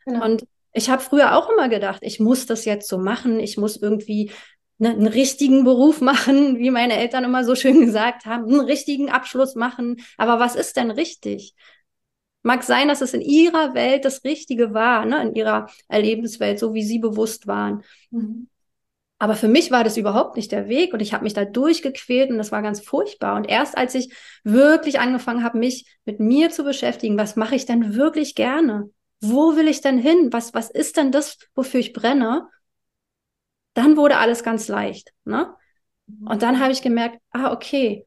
[0.04, 0.24] Genau.
[0.24, 3.76] Und ich habe früher auch immer gedacht, ich muss das jetzt so machen, ich muss
[3.76, 4.30] irgendwie
[4.76, 9.08] ne, einen richtigen Beruf machen, wie meine Eltern immer so schön gesagt haben, einen richtigen
[9.10, 9.96] Abschluss machen.
[10.18, 11.54] Aber was ist denn richtig?
[12.42, 16.74] Mag sein, dass es in ihrer Welt das Richtige war, ne, in ihrer Erlebenswelt, so
[16.74, 17.82] wie sie bewusst waren.
[18.10, 18.48] Mhm.
[19.18, 22.30] Aber für mich war das überhaupt nicht der Weg und ich habe mich da durchgequält
[22.30, 23.36] und das war ganz furchtbar.
[23.36, 27.66] Und erst als ich wirklich angefangen habe, mich mit mir zu beschäftigen, was mache ich
[27.66, 28.90] denn wirklich gerne?
[29.20, 30.32] Wo will ich denn hin?
[30.32, 32.48] Was, was ist denn das, wofür ich brenne?
[33.74, 35.12] Dann wurde alles ganz leicht.
[35.24, 35.52] Ne?
[36.24, 38.06] Und dann habe ich gemerkt, ah, okay,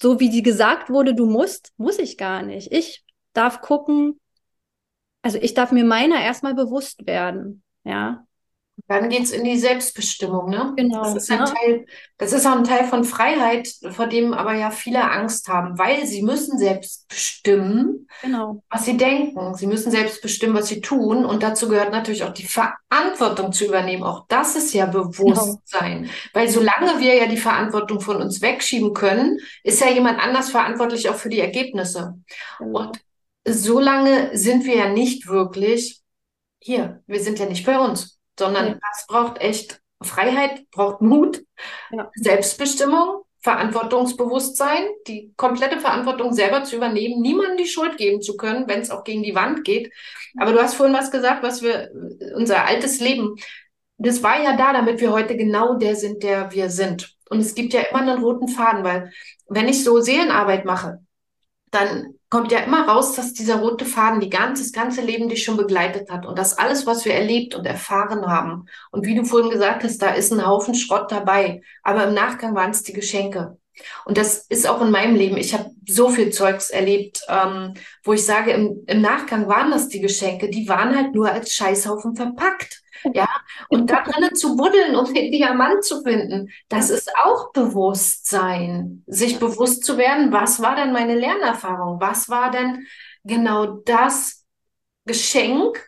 [0.00, 2.70] so wie die gesagt wurde, du musst, muss ich gar nicht.
[2.70, 4.20] Ich darf gucken,
[5.22, 7.62] also ich darf mir meiner erstmal bewusst werden.
[7.82, 8.25] Ja,
[8.88, 10.72] dann geht es in die Selbstbestimmung, ne?
[10.76, 11.02] Genau.
[11.02, 11.44] Das ist, ein ne?
[11.46, 11.86] Teil,
[12.18, 16.06] das ist auch ein Teil von Freiheit, vor dem aber ja viele Angst haben, weil
[16.06, 18.62] sie müssen selbst bestimmen, genau.
[18.70, 19.54] was sie denken.
[19.54, 21.24] Sie müssen selbst bestimmen, was sie tun.
[21.24, 24.04] Und dazu gehört natürlich auch die Verantwortung zu übernehmen.
[24.04, 26.02] Auch das ist ja Bewusstsein.
[26.02, 26.14] Genau.
[26.34, 31.08] Weil solange wir ja die Verantwortung von uns wegschieben können, ist ja jemand anders verantwortlich
[31.08, 32.14] auch für die Ergebnisse.
[32.58, 32.78] Genau.
[32.78, 33.00] Und
[33.48, 36.02] solange sind wir ja nicht wirklich
[36.60, 37.02] hier.
[37.06, 38.78] Wir sind ja nicht bei uns sondern ja.
[38.80, 41.42] das braucht echt Freiheit, braucht Mut,
[41.90, 42.10] ja.
[42.14, 48.80] Selbstbestimmung, Verantwortungsbewusstsein, die komplette Verantwortung selber zu übernehmen, niemandem die Schuld geben zu können, wenn
[48.80, 49.92] es auch gegen die Wand geht.
[50.36, 51.90] Aber du hast vorhin was gesagt, was wir,
[52.34, 53.36] unser altes Leben,
[53.98, 57.14] das war ja da, damit wir heute genau der sind, der wir sind.
[57.30, 59.12] Und es gibt ja immer einen roten Faden, weil
[59.48, 60.98] wenn ich so Seelenarbeit mache,
[61.70, 65.44] dann kommt ja immer raus, dass dieser rote Faden die ganze, das ganze Leben dich
[65.44, 68.66] schon begleitet hat und dass alles, was wir erlebt und erfahren haben.
[68.90, 71.62] Und wie du vorhin gesagt hast, da ist ein Haufen Schrott dabei.
[71.82, 73.58] Aber im Nachgang waren es die Geschenke.
[74.04, 75.36] Und das ist auch in meinem Leben.
[75.36, 79.88] Ich habe so viel Zeugs erlebt, ähm, wo ich sage, im, im Nachgang waren das
[79.88, 80.48] die Geschenke.
[80.48, 82.82] Die waren halt nur als Scheißhaufen verpackt.
[83.14, 83.28] Ja,
[83.68, 89.04] und da drinnen zu buddeln und den Diamant zu finden, das ist auch Bewusstsein.
[89.06, 92.00] Sich bewusst zu werden, was war denn meine Lernerfahrung?
[92.00, 92.86] Was war denn
[93.24, 94.44] genau das
[95.04, 95.84] Geschenk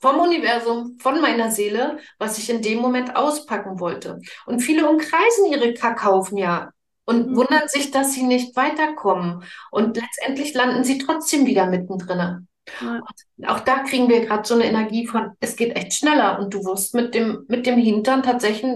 [0.00, 4.20] vom Universum, von meiner Seele, was ich in dem Moment auspacken wollte?
[4.46, 6.70] Und viele umkreisen ihre Kackhaufen ja
[7.08, 7.36] und mhm.
[7.36, 9.42] wundern sich, dass sie nicht weiterkommen.
[9.70, 12.47] Und letztendlich landen sie trotzdem wieder mittendrin.
[12.80, 13.00] Ja.
[13.46, 16.64] Auch da kriegen wir gerade so eine Energie von, es geht echt schneller und du
[16.64, 18.72] wirst mit dem, mit dem Hintern tatsächlich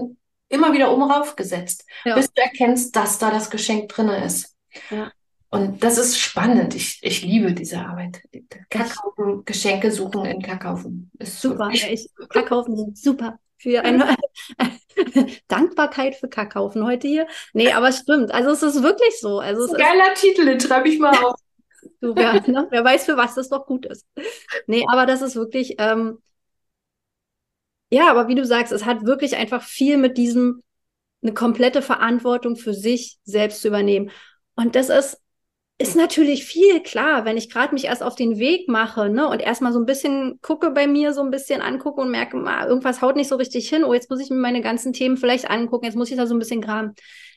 [0.49, 2.15] immer wieder oben raufgesetzt, ja.
[2.15, 4.55] bis du erkennst, dass da das Geschenk drin ist.
[4.89, 5.11] Ja.
[5.49, 6.73] Und das ist spannend.
[6.73, 8.23] Ich, ich liebe diese Arbeit.
[8.69, 11.11] Kackhaufen, Geschenke suchen in Kackhaufen.
[11.19, 11.69] Ist super.
[11.71, 13.37] Ich, Kackhaufen sind super.
[13.57, 14.15] Für eine
[15.47, 17.27] Dankbarkeit für Kackhaufen heute hier.
[17.53, 18.31] Nee, aber es stimmt.
[18.31, 19.39] Also es ist wirklich so.
[19.39, 21.35] Also es Geiler ist, Titel, den schreibe ich mal auf.
[22.01, 22.67] Du, wer, ne?
[22.69, 24.05] wer weiß, für was das doch gut ist.
[24.67, 26.19] Nee, aber das ist wirklich, ähm,
[27.91, 30.63] ja, aber wie du sagst, es hat wirklich einfach viel mit diesem,
[31.23, 34.11] eine komplette Verantwortung für sich selbst zu übernehmen.
[34.55, 35.21] Und das ist,
[35.79, 39.41] ist natürlich viel klar, wenn ich gerade mich erst auf den Weg mache, ne, und
[39.41, 43.01] erstmal so ein bisschen gucke bei mir, so ein bisschen angucke und merke, ah, irgendwas
[43.01, 45.85] haut nicht so richtig hin, oh, jetzt muss ich mir meine ganzen Themen vielleicht angucken,
[45.85, 46.93] jetzt muss ich da so ein bisschen graben.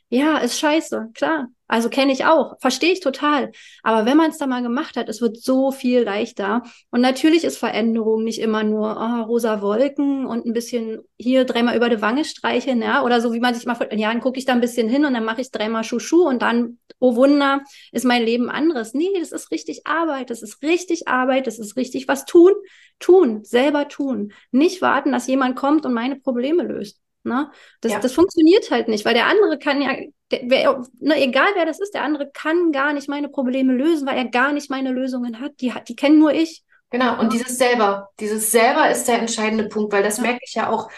[0.09, 1.49] Ja, ist scheiße, klar.
[1.67, 3.51] Also kenne ich auch, verstehe ich total.
[3.83, 6.63] Aber wenn man es da mal gemacht hat, es wird so viel leichter.
[6.91, 11.77] Und natürlich ist Veränderung nicht immer nur oh, rosa Wolken und ein bisschen hier dreimal
[11.77, 14.45] über die Wange streicheln, ja, oder so wie man sich mal vor Jahren gucke ich
[14.45, 18.05] da ein bisschen hin und dann mache ich dreimal Schuschu und dann, oh Wunder, ist
[18.05, 18.95] mein Leben anderes.
[18.95, 22.53] Nee, das ist richtig Arbeit, das ist richtig Arbeit, das ist richtig was tun,
[23.01, 24.33] tun, selber tun.
[24.53, 27.01] Nicht warten, dass jemand kommt und meine Probleme löst.
[27.27, 27.51] Ne?
[27.81, 27.99] Das, ja.
[27.99, 29.97] das funktioniert halt nicht, weil der andere kann ja,
[30.31, 34.07] der, wer, ne, egal wer das ist, der andere kann gar nicht meine Probleme lösen,
[34.07, 35.61] weil er gar nicht meine Lösungen hat.
[35.61, 36.63] Die, die kennen nur ich.
[36.91, 40.23] Genau, und dieses selber, dieses selber ist der entscheidende Punkt, weil das ja.
[40.23, 40.89] merke ich ja auch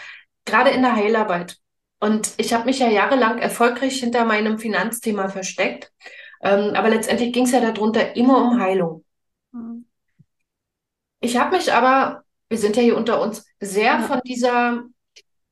[0.45, 1.57] gerade in der Heilarbeit.
[1.99, 5.91] Und ich habe mich ja jahrelang erfolgreich hinter meinem Finanzthema versteckt.
[6.41, 9.03] Ähm, aber letztendlich ging es ja darunter immer um Heilung.
[9.51, 9.85] Mhm.
[11.21, 14.01] Ich habe mich aber, wir sind ja hier unter uns, sehr ja.
[14.03, 14.83] von dieser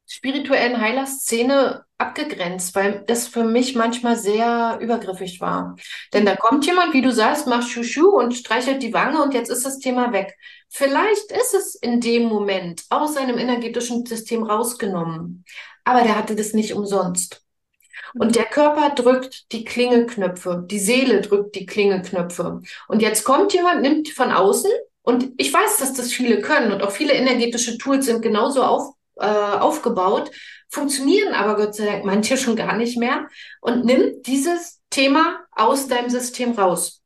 [0.07, 5.75] spirituellen Heilerszene abgegrenzt, weil das für mich manchmal sehr übergriffig war.
[6.13, 9.49] Denn da kommt jemand, wie du sagst, macht Schuschu und streichelt die Wange und jetzt
[9.49, 10.35] ist das Thema weg.
[10.69, 15.43] Vielleicht ist es in dem Moment aus seinem energetischen System rausgenommen,
[15.83, 17.43] aber der hatte das nicht umsonst.
[18.13, 22.61] Und der Körper drückt die Klingelknöpfe, die Seele drückt die Klingelknöpfe.
[22.87, 26.83] Und jetzt kommt jemand, nimmt von außen, und ich weiß, dass das viele können und
[26.83, 30.31] auch viele energetische Tools sind genauso auf, äh, aufgebaut,
[30.69, 33.27] funktionieren aber Gott sei Dank manche schon gar nicht mehr
[33.61, 37.01] und nimmt dieses Thema aus deinem System raus.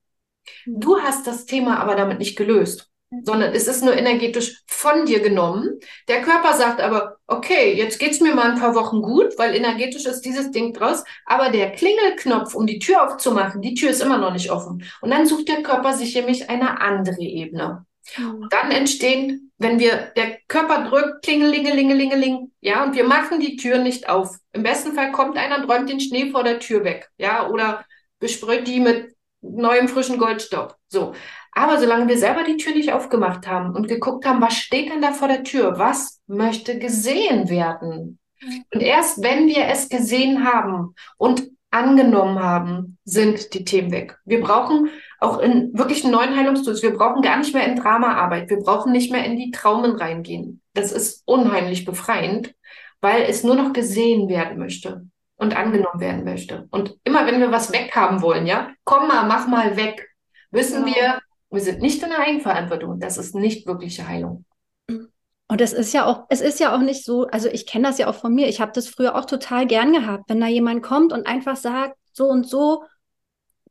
[0.65, 2.87] Du hast das Thema aber damit nicht gelöst.
[3.23, 5.79] sondern es ist nur energetisch von dir genommen.
[6.07, 10.05] Der Körper sagt aber, okay, jetzt geht's mir mal ein paar Wochen gut, weil energetisch
[10.05, 14.17] ist dieses Ding draus, aber der Klingelknopf, um die Tür aufzumachen, die Tür ist immer
[14.17, 14.83] noch nicht offen.
[15.01, 17.85] Und dann sucht der Körper sich nämlich eine andere Ebene.
[18.17, 18.47] Mhm.
[18.49, 24.09] Dann entstehen, wenn wir, der Körper drückt, klingelingelingelingeling, ja, und wir machen die Tür nicht
[24.09, 24.35] auf.
[24.53, 27.85] Im besten Fall kommt einer und räumt den Schnee vor der Tür weg, ja, oder
[28.19, 30.75] besprüht die mit neuem frischen Goldstaub.
[30.87, 31.13] So.
[31.53, 35.01] Aber solange wir selber die Tür nicht aufgemacht haben und geguckt haben, was steht denn
[35.01, 35.77] da vor der Tür?
[35.77, 38.19] Was möchte gesehen werden?
[38.41, 38.63] Mhm.
[38.73, 44.19] Und erst wenn wir es gesehen haben und angenommen haben, sind die Themen weg.
[44.25, 48.57] Wir brauchen auch in wirklichen neuen Heilungstools, wir brauchen gar nicht mehr in Dramaarbeit, wir
[48.57, 50.61] brauchen nicht mehr in die Traumen reingehen.
[50.73, 52.53] Das ist unheimlich befreiend,
[52.99, 55.07] weil es nur noch gesehen werden möchte
[55.37, 56.67] und angenommen werden möchte.
[56.71, 60.07] Und immer wenn wir was weghaben wollen, ja, komm mal, mach mal weg,
[60.51, 60.95] wissen genau.
[60.95, 62.99] wir, wir sind nicht in der Eigenverantwortung.
[62.99, 64.45] Das ist nicht wirkliche Heilung.
[65.51, 67.97] Und es ist ja auch, es ist ja auch nicht so, also ich kenne das
[67.97, 68.47] ja auch von mir.
[68.47, 71.97] Ich habe das früher auch total gern gehabt, wenn da jemand kommt und einfach sagt,
[72.13, 72.85] so und so,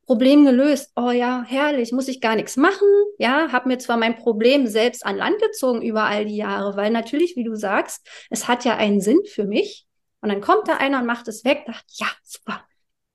[0.04, 0.92] Problem gelöst.
[0.94, 2.86] Oh ja, herrlich, muss ich gar nichts machen.
[3.16, 6.90] Ja, habe mir zwar mein Problem selbst an Land gezogen über all die Jahre, weil
[6.90, 9.86] natürlich, wie du sagst, es hat ja einen Sinn für mich.
[10.20, 12.62] Und dann kommt da einer und macht es weg, dachte, ja, super.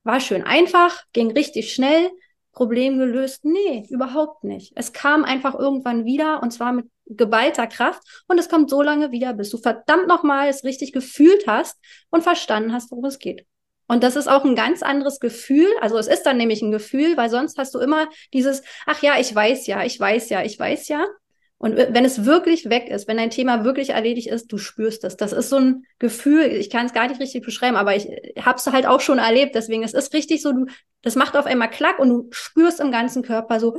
[0.01, 2.10] War schön einfach, ging richtig schnell.
[2.56, 3.46] Problem gelöst?
[3.46, 4.74] Nee, überhaupt nicht.
[4.76, 9.12] Es kam einfach irgendwann wieder und zwar mit geballter Kraft und es kommt so lange
[9.12, 11.78] wieder, bis du verdammt nochmal es richtig gefühlt hast
[12.10, 13.46] und verstanden hast, worum es geht.
[13.88, 15.68] Und das ist auch ein ganz anderes Gefühl.
[15.82, 19.20] Also es ist dann nämlich ein Gefühl, weil sonst hast du immer dieses, ach ja,
[19.20, 21.06] ich weiß ja, ich weiß ja, ich weiß ja.
[21.58, 25.15] Und wenn es wirklich weg ist, wenn dein Thema wirklich erledigt ist, du spürst es.
[25.15, 28.08] Das ist so ein Gefühl, ich kann es gar nicht richtig beschreiben, aber ich
[28.39, 29.56] habe es halt auch schon erlebt.
[29.56, 30.65] Deswegen, es ist richtig so, du,
[31.02, 33.78] das macht auf einmal Klack und du spürst im ganzen Körper so.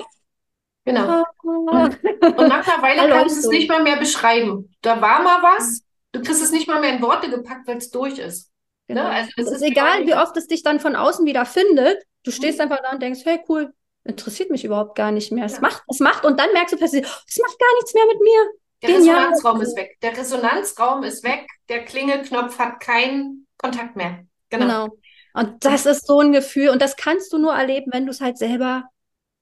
[0.84, 1.00] Genau.
[1.00, 1.24] Ah.
[1.42, 4.74] Und, und nach einer Weile kannst du es nicht mal mehr beschreiben.
[4.80, 7.90] Da war mal was, du kriegst es nicht mal mehr in Worte gepackt, weil es
[7.90, 8.50] durch ist.
[8.88, 8.94] Ne?
[8.94, 9.08] Genau.
[9.08, 9.10] Ne?
[9.10, 12.02] Also es ist, ist egal, wie oft es dich dann von außen wieder findet.
[12.24, 12.62] Du stehst mhm.
[12.62, 13.72] einfach da und denkst, hey, cool,
[14.06, 15.44] interessiert mich überhaupt gar nicht mehr.
[15.44, 15.60] Es ja.
[15.60, 18.20] macht, es macht und dann merkst du plötzlich, oh, es macht gar nichts mehr mit
[18.20, 18.50] mir.
[18.82, 19.16] Der Genial.
[19.16, 19.96] Resonanzraum ist weg.
[20.02, 21.46] Der Resonanzraum ist weg.
[21.68, 24.24] Der Klingelknopf hat keinen Kontakt mehr.
[24.50, 24.66] Genau.
[24.66, 24.98] genau.
[25.34, 28.22] Und das ist so ein Gefühl und das kannst du nur erleben, wenn du es
[28.22, 28.84] halt selber,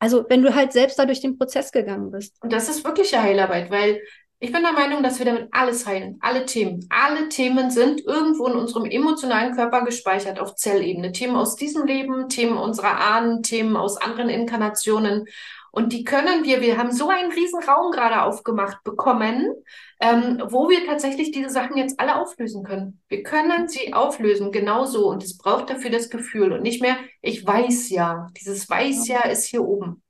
[0.00, 2.36] also wenn du halt selbst da durch den Prozess gegangen bist.
[2.42, 4.00] Und das ist wirkliche Heilarbeit, weil
[4.44, 6.86] ich bin der Meinung, dass wir damit alles heilen, alle Themen.
[6.90, 11.12] Alle Themen sind irgendwo in unserem emotionalen Körper gespeichert auf Zellebene.
[11.12, 15.24] Themen aus diesem Leben, Themen unserer Ahnen, Themen aus anderen Inkarnationen.
[15.72, 19.50] Und die können wir, wir haben so einen riesen Raum gerade aufgemacht bekommen,
[19.98, 23.00] ähm, wo wir tatsächlich diese Sachen jetzt alle auflösen können.
[23.08, 25.08] Wir können sie auflösen, genauso.
[25.08, 28.28] Und es braucht dafür das Gefühl und nicht mehr, ich weiß ja.
[28.38, 30.03] Dieses weiß ja ist hier oben.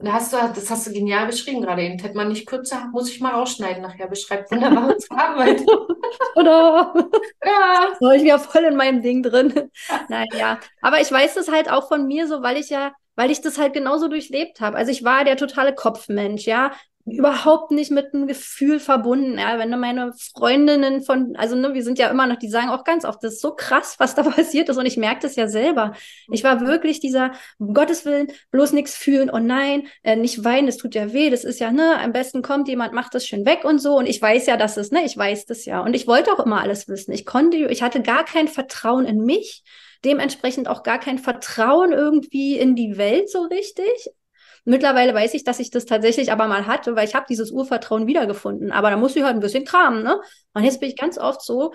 [0.00, 1.98] Und da hast du, das hast du genial beschrieben gerade eben.
[1.98, 4.08] Hätte man nicht kürzer, muss ich mal rausschneiden nachher.
[4.08, 5.60] Beschreibt wunderbar unsere Arbeit.
[6.36, 6.94] Oder?
[7.44, 7.88] Ja.
[8.00, 9.70] So, ich bin ja voll in meinem Ding drin.
[10.08, 10.58] Nein, ja.
[10.80, 13.58] Aber ich weiß das halt auch von mir so, weil ich ja, weil ich das
[13.58, 14.78] halt genauso durchlebt habe.
[14.78, 16.72] Also ich war der totale Kopfmensch, ja
[17.06, 19.38] überhaupt nicht mit einem Gefühl verbunden.
[19.38, 22.68] Ja, wenn du meine Freundinnen von, also ne, wir sind ja immer noch, die sagen
[22.68, 24.76] auch ganz oft, das ist so krass, was da passiert ist.
[24.76, 25.94] Und ich merke das ja selber.
[26.30, 29.30] Ich war wirklich dieser, um Gottes Willen, bloß nichts fühlen.
[29.32, 31.30] Oh nein, äh, nicht weinen, das tut ja weh.
[31.30, 33.96] Das ist ja, ne, am besten kommt jemand, macht das schön weg und so.
[33.96, 35.80] Und ich weiß ja, dass es, ne, ich weiß das ja.
[35.80, 37.12] Und ich wollte auch immer alles wissen.
[37.12, 39.64] Ich konnte, ich hatte gar kein Vertrauen in mich
[40.04, 44.10] dementsprechend auch gar kein Vertrauen irgendwie in die Welt so richtig.
[44.64, 48.06] Mittlerweile weiß ich, dass ich das tatsächlich aber mal hatte, weil ich habe dieses Urvertrauen
[48.06, 48.72] wiedergefunden.
[48.72, 50.20] Aber da muss ich halt ein bisschen kramen, ne?
[50.54, 51.72] Und jetzt bin ich ganz oft so,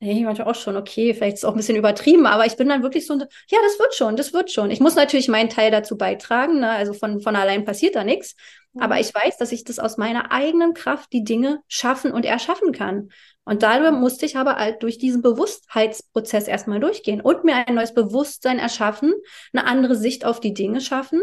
[0.00, 2.68] ich manchmal auch schon, okay, vielleicht ist es auch ein bisschen übertrieben, aber ich bin
[2.68, 4.70] dann wirklich so, ja, das wird schon, das wird schon.
[4.70, 6.70] Ich muss natürlich meinen Teil dazu beitragen, ne?
[6.70, 8.34] also von, von allein passiert da nichts.
[8.72, 8.82] Mhm.
[8.82, 12.72] Aber ich weiß, dass ich das aus meiner eigenen Kraft die Dinge schaffen und erschaffen
[12.72, 13.10] kann.
[13.44, 17.94] Und darüber musste ich aber halt durch diesen Bewusstheitsprozess erstmal durchgehen und mir ein neues
[17.94, 19.12] Bewusstsein erschaffen,
[19.52, 21.20] eine andere Sicht auf die Dinge schaffen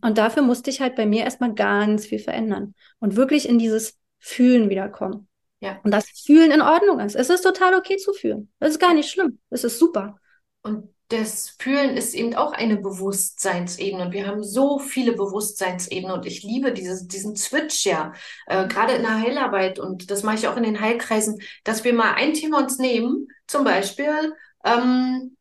[0.00, 3.98] und dafür musste ich halt bei mir erstmal ganz viel verändern und wirklich in dieses
[4.18, 5.28] Fühlen wiederkommen.
[5.60, 5.78] Ja.
[5.82, 7.14] Und das Fühlen in Ordnung ist.
[7.14, 8.50] Es ist total okay zu fühlen.
[8.60, 9.38] Es ist gar nicht schlimm.
[9.50, 10.18] Es ist super.
[10.62, 16.24] Und das Fühlen ist eben auch eine Bewusstseinsebene und wir haben so viele Bewusstseinsebenen und
[16.24, 18.12] ich liebe dieses, diesen Switch ja,
[18.46, 21.94] äh, gerade in der Heilarbeit und das mache ich auch in den Heilkreisen, dass wir
[21.94, 25.36] mal ein Thema uns nehmen, zum Beispiel ähm,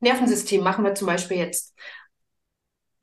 [0.00, 1.74] Nervensystem machen wir zum Beispiel jetzt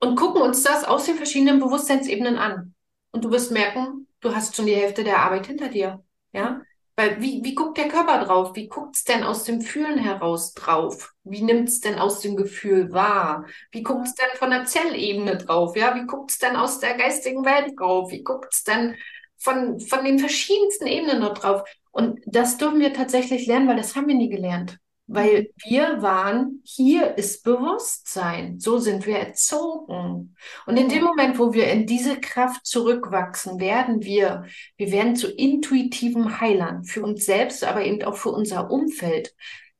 [0.05, 2.73] und gucken uns das aus den verschiedenen Bewusstseinsebenen an.
[3.11, 6.03] Und du wirst merken, du hast schon die Hälfte der Arbeit hinter dir.
[6.33, 6.61] Ja?
[6.95, 8.55] Weil wie, wie guckt der Körper drauf?
[8.55, 11.13] Wie guckt es denn aus dem Fühlen heraus drauf?
[11.23, 13.45] Wie nimmt es denn aus dem Gefühl wahr?
[13.71, 15.75] Wie guckt es denn von der Zellebene drauf?
[15.75, 18.11] Ja, wie guckt es denn aus der geistigen Welt drauf?
[18.11, 18.95] Wie guckt es denn
[19.37, 21.63] von, von den verschiedensten Ebenen dort drauf.
[21.91, 24.77] Und das dürfen wir tatsächlich lernen, weil das haben wir nie gelernt.
[25.07, 28.59] Weil wir waren, hier ist Bewusstsein.
[28.59, 30.35] So sind wir erzogen.
[30.65, 34.45] Und in dem Moment, wo wir in diese Kraft zurückwachsen, werden wir,
[34.77, 39.35] wir werden zu intuitiven Heilern für uns selbst, aber eben auch für unser Umfeld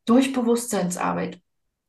[0.05, 1.39] durch Bewusstseinsarbeit.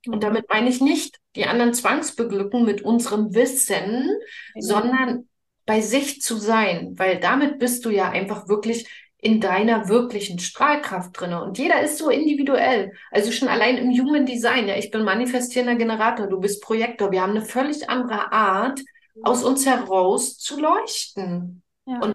[0.07, 4.19] Und damit meine ich nicht die anderen zwangsbeglücken mit unserem Wissen,
[4.55, 4.61] mhm.
[4.61, 5.29] sondern
[5.67, 11.19] bei sich zu sein, weil damit bist du ja einfach wirklich in deiner wirklichen Strahlkraft
[11.19, 11.43] drinne.
[11.43, 12.93] Und jeder ist so individuell.
[13.11, 14.69] Also schon allein im Human Design.
[14.69, 17.11] Ja, ich bin manifestierender Generator, du bist Projektor.
[17.11, 18.81] Wir haben eine völlig andere Art,
[19.23, 21.63] aus uns heraus zu leuchten.
[21.87, 22.01] Ja.
[22.01, 22.15] Und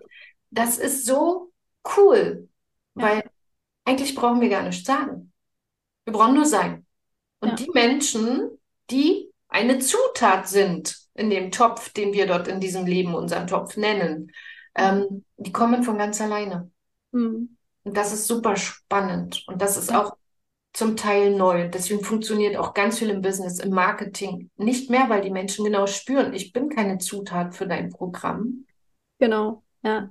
[0.51, 1.51] das ist so
[1.97, 2.47] cool,
[2.95, 3.03] ja.
[3.03, 3.23] weil
[3.85, 5.31] eigentlich brauchen wir gar nichts sagen.
[6.05, 6.85] Wir brauchen nur sein.
[7.39, 7.55] Und ja.
[7.55, 8.51] die Menschen,
[8.89, 13.75] die eine Zutat sind in dem Topf, den wir dort in diesem Leben unseren Topf
[13.77, 14.31] nennen,
[14.75, 16.71] ähm, die kommen von ganz alleine.
[17.11, 17.57] Mhm.
[17.83, 19.43] Und das ist super spannend.
[19.47, 20.15] Und das ist auch
[20.73, 21.69] zum Teil neu.
[21.69, 25.87] Deswegen funktioniert auch ganz viel im Business, im Marketing nicht mehr, weil die Menschen genau
[25.87, 28.65] spüren, ich bin keine Zutat für dein Programm.
[29.19, 30.09] Genau, ja.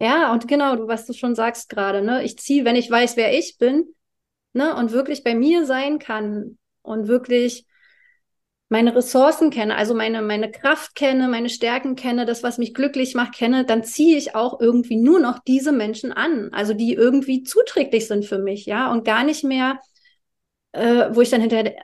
[0.00, 2.24] Ja, und genau, du, was du schon sagst gerade, ne?
[2.24, 3.84] Ich ziehe, wenn ich weiß, wer ich bin,
[4.54, 7.66] ne, und wirklich bei mir sein kann und wirklich
[8.70, 13.16] meine Ressourcen kenne, also meine, meine Kraft kenne, meine Stärken kenne, das, was mich glücklich
[13.16, 17.42] macht, kenne, dann ziehe ich auch irgendwie nur noch diese Menschen an, also die irgendwie
[17.42, 19.80] zuträglich sind für mich, ja, und gar nicht mehr,
[20.70, 21.74] äh, wo ich dann hinterher,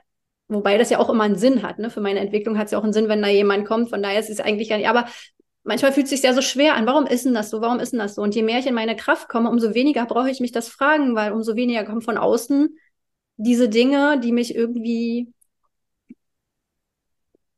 [0.47, 2.79] wobei das ja auch immer einen Sinn hat, ne, für meine Entwicklung hat es ja
[2.79, 5.07] auch einen Sinn, wenn da jemand kommt, von daher ist es eigentlich gar nicht, aber
[5.65, 7.91] manchmal fühlt es sich ja so schwer an, warum ist denn das so, warum ist
[7.91, 8.21] denn das so?
[8.21, 11.15] Und je mehr ich in meine Kraft komme, umso weniger brauche ich mich das fragen,
[11.15, 12.77] weil umso weniger kommt von außen
[13.35, 15.33] diese Dinge, die mich irgendwie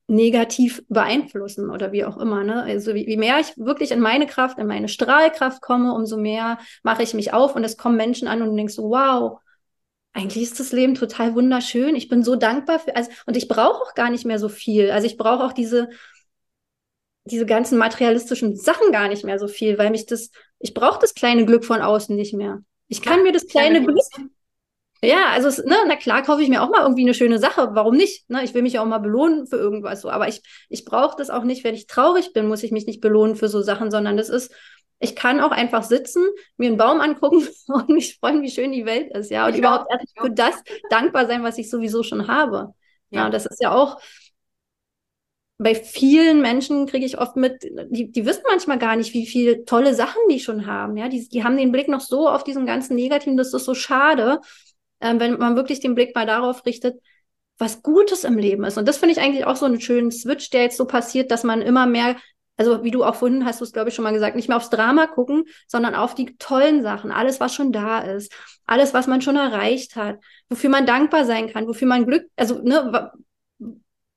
[0.09, 2.43] negativ beeinflussen oder wie auch immer.
[2.43, 2.63] Ne?
[2.63, 6.57] Also wie, wie mehr ich wirklich in meine Kraft, in meine Strahlkraft komme, umso mehr
[6.81, 9.39] mache ich mich auf und es kommen Menschen an und du denkst so, wow,
[10.13, 11.95] eigentlich ist das Leben total wunderschön.
[11.95, 14.89] Ich bin so dankbar für, also, und ich brauche auch gar nicht mehr so viel.
[14.89, 15.89] Also ich brauche auch diese,
[17.25, 21.13] diese ganzen materialistischen Sachen gar nicht mehr so viel, weil mich das, ich brauche das
[21.13, 22.63] kleine Glück von außen nicht mehr.
[22.87, 23.99] Ich kann mir das kleine Glück
[25.01, 27.69] ja, also es, ne, na klar kaufe ich mir auch mal irgendwie eine schöne Sache.
[27.73, 28.29] Warum nicht?
[28.29, 30.09] Ne, ich will mich ja auch mal belohnen für irgendwas so.
[30.09, 32.99] Aber ich, ich brauche das auch nicht, wenn ich traurig bin, muss ich mich nicht
[32.99, 34.53] belohnen für so Sachen, sondern das ist,
[34.99, 36.23] ich kann auch einfach sitzen,
[36.57, 39.45] mir einen Baum angucken und mich freuen, wie schön die Welt ist, ja.
[39.45, 42.73] Und ich überhaupt erst für das dankbar sein, was ich sowieso schon habe.
[43.09, 44.01] Ja, ja das ist ja auch,
[45.61, 49.65] bei vielen Menschen kriege ich oft mit, die, die wissen manchmal gar nicht, wie viele
[49.65, 50.95] tolle Sachen die schon haben.
[50.95, 53.73] Ja, die, die haben den Blick noch so auf diesen ganzen Negativen, das ist so
[53.73, 54.39] schade
[55.01, 57.01] ähm, wenn man wirklich den Blick mal darauf richtet,
[57.57, 58.77] was Gutes im Leben ist.
[58.77, 61.43] Und das finde ich eigentlich auch so einen schönen Switch, der jetzt so passiert, dass
[61.43, 62.15] man immer mehr,
[62.57, 64.57] also wie du auch vorhin hast du es, glaube ich, schon mal gesagt, nicht mehr
[64.57, 68.31] aufs Drama gucken, sondern auf die tollen Sachen, alles, was schon da ist,
[68.65, 72.61] alles, was man schon erreicht hat, wofür man dankbar sein kann, wofür man Glück, also
[72.61, 73.11] ne,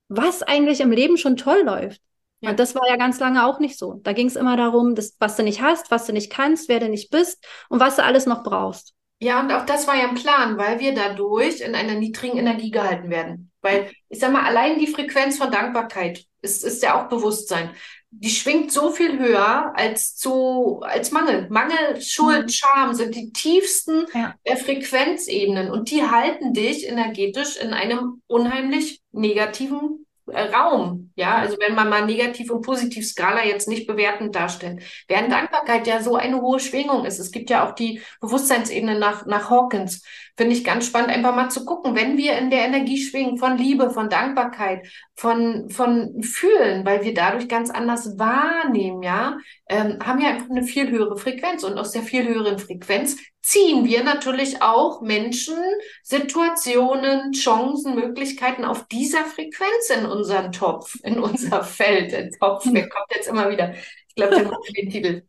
[0.08, 2.00] was eigentlich im Leben schon toll läuft.
[2.40, 2.50] Ja.
[2.50, 4.00] Und das war ja ganz lange auch nicht so.
[4.02, 6.80] Da ging es immer darum, das, was du nicht hast, was du nicht kannst, wer
[6.80, 8.94] du nicht bist und was du alles noch brauchst.
[9.22, 12.72] Ja, und auch das war ja ein Plan, weil wir dadurch in einer niedrigen Energie
[12.72, 13.52] gehalten werden.
[13.60, 17.70] Weil, ich sag mal, allein die Frequenz von Dankbarkeit ist, ist ja auch Bewusstsein.
[18.10, 21.46] Die schwingt so viel höher als zu, als Mangel.
[21.50, 22.48] Mangel, Schuld, mhm.
[22.48, 24.34] Scham sind die tiefsten ja.
[24.44, 31.12] der Frequenzebenen und die halten dich energetisch in einem unheimlich negativen Raum.
[31.14, 34.82] Ja, also wenn man mal negativ und positiv Skala jetzt nicht bewertend darstellt.
[35.08, 37.18] Während Dankbarkeit ja so eine hohe Schwingung ist.
[37.18, 40.02] Es gibt ja auch die Bewusstseinsebene nach, nach Hawkins.
[40.34, 43.58] Finde ich ganz spannend, einfach mal zu gucken, wenn wir in der Energie schwingen von
[43.58, 49.36] Liebe, von Dankbarkeit, von, von Fühlen, weil wir dadurch ganz anders wahrnehmen, ja,
[49.68, 51.64] ähm, haben ja einfach eine viel höhere Frequenz.
[51.64, 55.58] Und aus der viel höheren Frequenz ziehen wir natürlich auch Menschen,
[56.02, 62.12] Situationen, Chancen, Möglichkeiten auf dieser Frequenz in unseren Topf, in unser Feld.
[62.12, 63.74] Der Topf, der kommt jetzt immer wieder.
[64.08, 65.22] Ich glaube, der macht den Titel.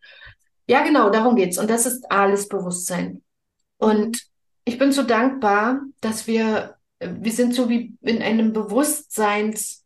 [0.65, 1.57] Ja, genau, darum geht's.
[1.57, 3.21] Und das ist alles Bewusstsein.
[3.77, 4.32] Und
[4.65, 9.81] ich bin so dankbar, dass wir, wir sind so wie in einem Bewusstseins-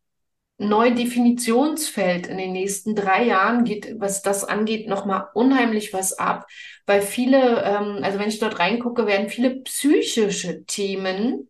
[0.60, 6.48] Neudefinitionsfeld in den nächsten drei Jahren geht, was das angeht, nochmal unheimlich was ab,
[6.86, 11.50] weil viele, ähm, also wenn ich dort reingucke, werden viele psychische Themen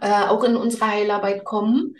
[0.00, 1.96] äh, auch in unsere Heilarbeit kommen,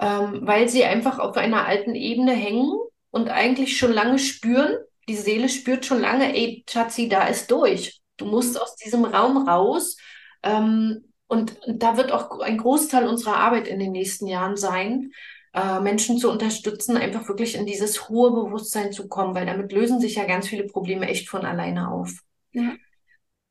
[0.00, 2.72] ähm, weil sie einfach auf einer alten Ebene hängen
[3.10, 4.76] und eigentlich schon lange spüren,
[5.08, 7.99] die Seele spürt schon lange, ey, Schatzi, da ist durch.
[8.20, 9.96] Du musst aus diesem Raum raus.
[10.42, 15.12] Ähm, und da wird auch ein Großteil unserer Arbeit in den nächsten Jahren sein,
[15.54, 20.00] äh, Menschen zu unterstützen, einfach wirklich in dieses hohe Bewusstsein zu kommen, weil damit lösen
[20.00, 22.12] sich ja ganz viele Probleme echt von alleine auf.
[22.52, 22.74] Ja.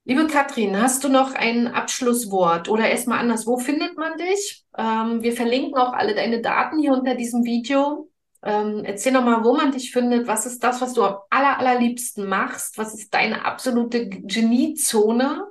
[0.05, 3.45] Liebe Katrin, hast du noch ein Abschlusswort oder erstmal anders?
[3.45, 4.65] Wo findet man dich?
[4.77, 8.09] Ähm, wir verlinken auch alle deine Daten hier unter diesem Video.
[8.41, 10.27] Ähm, erzähl noch mal, wo man dich findet.
[10.27, 12.77] Was ist das, was du am aller, allerliebsten machst?
[12.77, 15.49] Was ist deine absolute Geniezone?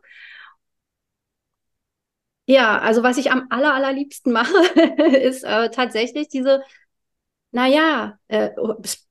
[2.47, 4.55] Ja, also was ich am aller, allerliebsten mache,
[5.23, 6.63] ist äh, tatsächlich diese,
[7.53, 8.51] naja, äh,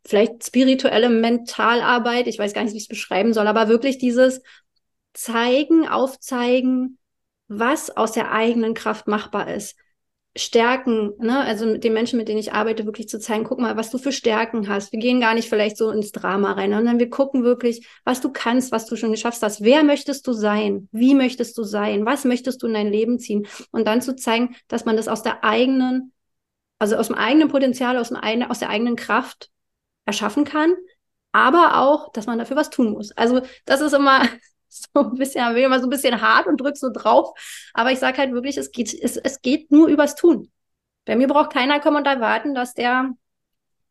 [0.08, 2.28] vielleicht spirituelle Mentalarbeit.
[2.28, 4.42] Ich weiß gar nicht, wie ich es beschreiben soll, aber wirklich dieses
[5.14, 7.00] Zeigen, Aufzeigen,
[7.48, 9.78] was aus der eigenen Kraft machbar ist.
[10.38, 13.76] Stärken, ne, also mit den Menschen, mit denen ich arbeite, wirklich zu zeigen, guck mal,
[13.76, 14.92] was du für Stärken hast.
[14.92, 18.32] Wir gehen gar nicht vielleicht so ins Drama rein, sondern wir gucken wirklich, was du
[18.32, 19.64] kannst, was du schon geschafft hast.
[19.64, 20.88] Wer möchtest du sein?
[20.92, 22.06] Wie möchtest du sein?
[22.06, 23.48] Was möchtest du in dein Leben ziehen?
[23.72, 26.14] Und dann zu zeigen, dass man das aus der eigenen,
[26.80, 29.50] also aus dem eigenen Potenzial, aus, dem aus der eigenen Kraft
[30.06, 30.74] erschaffen kann,
[31.32, 33.12] aber auch, dass man dafür was tun muss.
[33.12, 34.22] Also das ist immer
[34.94, 37.38] so ein bisschen, bin immer so ein bisschen hart und drück so drauf.
[37.74, 40.52] Aber ich sage halt wirklich, es geht, es, es geht nur übers Tun.
[41.06, 43.14] Bei mir braucht keiner kommen und erwarten, dass der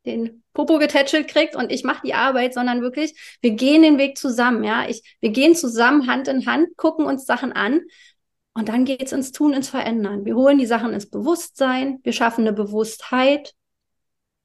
[0.06, 4.16] den Popo getätschelt kriegt und ich mache die Arbeit, sondern wirklich, wir gehen den Weg
[4.16, 4.88] zusammen, ja.
[4.88, 7.82] Ich, wir gehen zusammen Hand in Hand, gucken uns Sachen an
[8.54, 10.24] und dann geht's ins Tun, ins Verändern.
[10.24, 13.54] Wir holen die Sachen ins Bewusstsein, wir schaffen eine Bewusstheit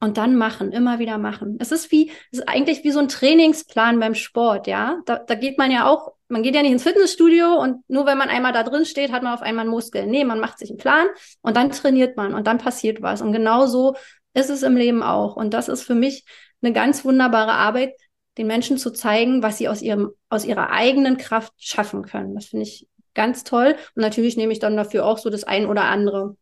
[0.02, 1.58] und dann machen, immer wieder machen.
[1.60, 5.00] Es ist wie, es ist eigentlich wie so ein Trainingsplan beim Sport, ja.
[5.06, 8.18] Da, da geht man ja auch, man geht ja nicht ins Fitnessstudio und nur wenn
[8.18, 10.10] man einmal da drin steht, hat man auf einmal Muskeln.
[10.10, 11.08] Nee, man macht sich einen Plan
[11.42, 13.22] und dann trainiert man und dann passiert was.
[13.22, 13.96] Und genau so
[14.34, 15.36] ist es im Leben auch.
[15.36, 16.24] Und das ist für mich
[16.62, 17.94] eine ganz wunderbare Arbeit,
[18.38, 22.34] den Menschen zu zeigen, was sie aus ihrem, aus ihrer eigenen Kraft schaffen können.
[22.34, 23.76] Das finde ich ganz toll.
[23.96, 26.38] Und natürlich nehme ich dann dafür auch so das ein oder andere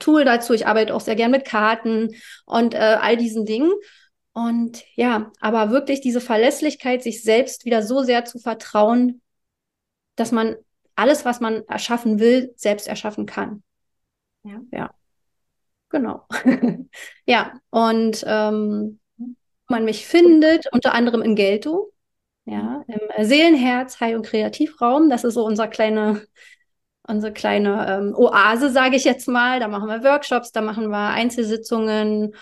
[0.00, 0.52] Tool dazu.
[0.52, 3.70] Ich arbeite auch sehr gern mit Karten und äh, all diesen Dingen.
[4.32, 9.20] Und ja, aber wirklich diese Verlässlichkeit, sich selbst wieder so sehr zu vertrauen,
[10.16, 10.56] dass man
[10.94, 13.62] alles, was man erschaffen will, selbst erschaffen kann.
[14.44, 14.60] Ja.
[14.70, 14.94] ja.
[15.90, 16.26] Genau.
[17.26, 18.98] ja, und ähm,
[19.68, 21.92] man mich findet, unter anderem in Gelto,
[22.44, 25.10] ja, im Seelenherz, Heil- und Kreativraum.
[25.10, 26.20] Das ist so unser kleiner
[27.06, 29.60] unsere kleine ähm, Oase, sage ich jetzt mal.
[29.60, 32.34] Da machen wir Workshops, da machen wir Einzelsitzungen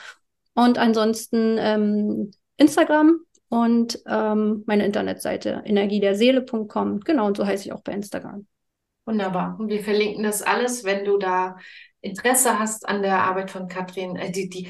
[0.55, 7.01] und ansonsten ähm, Instagram und ähm, meine Internetseite energiederseele.com.
[7.01, 8.47] Genau, und so heiße ich auch bei Instagram.
[9.07, 9.57] Wunderbar.
[9.59, 11.57] Und wir verlinken das alles, wenn du da
[12.01, 14.17] Interesse hast an der Arbeit von Katrin.
[14.17, 14.69] Äh, die, die,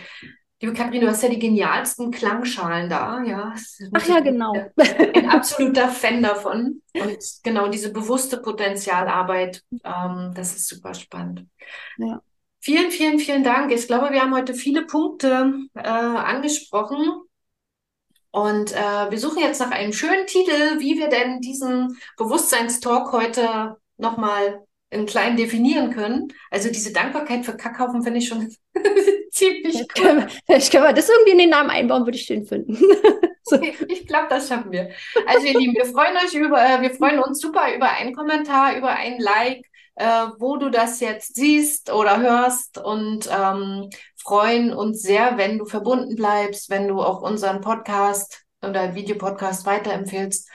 [0.62, 3.54] Liebe Kathrin, du hast ja die genialsten Klangschalen da, ja.
[3.94, 4.52] Ach ja, genau.
[4.76, 6.82] Ein absoluter Fan davon.
[6.92, 11.46] Und genau diese bewusste Potenzialarbeit, ähm, das ist super spannend.
[11.96, 12.20] Ja.
[12.60, 13.72] Vielen, vielen, vielen Dank.
[13.72, 17.22] Ich glaube, wir haben heute viele Punkte äh, angesprochen.
[18.32, 23.76] Und äh, wir suchen jetzt nach einem schönen Titel, wie wir denn diesen Bewusstseinstalk heute
[23.96, 26.32] nochmal in klein definieren können.
[26.50, 28.54] Also diese Dankbarkeit für Kackhaufen finde ich schon
[29.30, 29.86] ziemlich cool.
[30.04, 32.76] Können wir, ich kann mal das irgendwie in den Namen einbauen, würde ich schön finden.
[33.50, 34.90] okay, ich glaube, das schaffen wir.
[35.26, 38.76] Also ihr Lieben, wir freuen euch über, äh, wir freuen uns super über einen Kommentar,
[38.76, 39.64] über ein Like,
[39.96, 45.64] äh, wo du das jetzt siehst oder hörst und ähm, freuen uns sehr, wenn du
[45.66, 50.48] verbunden bleibst, wenn du auch unseren Podcast oder Videopodcast weiterempfehlst.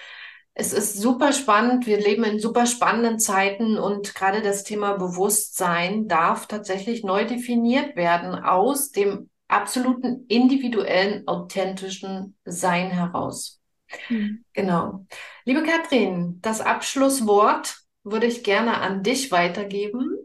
[0.57, 1.85] Es ist super spannend.
[1.85, 7.97] Wir leben in super spannenden Zeiten und gerade das Thema Bewusstsein darf tatsächlich neu definiert
[7.97, 13.61] werden aus dem absoluten individuellen, authentischen Sein heraus.
[14.09, 14.45] Mhm.
[14.53, 15.05] Genau.
[15.43, 20.17] Liebe Katrin, das Abschlusswort würde ich gerne an dich weitergeben.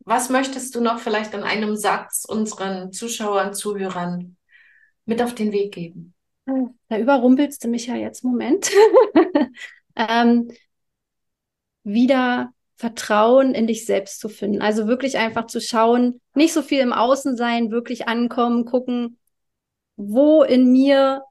[0.00, 4.36] Was möchtest du noch vielleicht in einem Satz unseren Zuschauern, Zuhörern
[5.06, 6.12] mit auf den Weg geben?
[6.88, 8.70] Da überrumpelst du mich ja jetzt, Moment.
[9.96, 10.50] ähm,
[11.84, 14.60] wieder Vertrauen in dich selbst zu finden.
[14.60, 19.18] Also wirklich einfach zu schauen, nicht so viel im Außen sein, wirklich ankommen, gucken,
[19.96, 21.22] wo in mir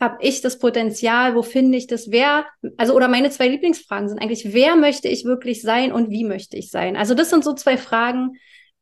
[0.00, 4.20] habe ich das Potenzial, wo finde ich das, wer, also oder meine zwei Lieblingsfragen sind
[4.20, 6.96] eigentlich, wer möchte ich wirklich sein und wie möchte ich sein?
[6.96, 8.32] Also das sind so zwei Fragen,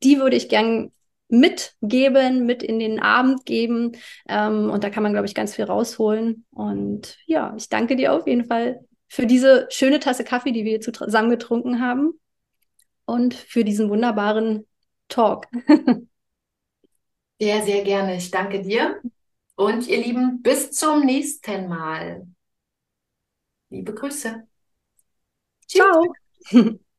[0.03, 0.91] die würde ich gern
[1.33, 3.93] mitgeben, mit in den Abend geben.
[4.29, 6.45] Ähm, und da kann man, glaube ich, ganz viel rausholen.
[6.51, 10.81] Und ja, ich danke dir auf jeden Fall für diese schöne Tasse Kaffee, die wir
[10.81, 12.13] zusammen getrunken haben.
[13.05, 14.67] Und für diesen wunderbaren
[15.09, 15.47] Talk.
[17.41, 18.17] sehr, sehr gerne.
[18.17, 19.01] Ich danke dir.
[19.63, 22.27] Und ihr Lieben, bis zum nächsten Mal.
[23.71, 24.49] Liebe Grüße.
[25.69, 26.13] Ciao.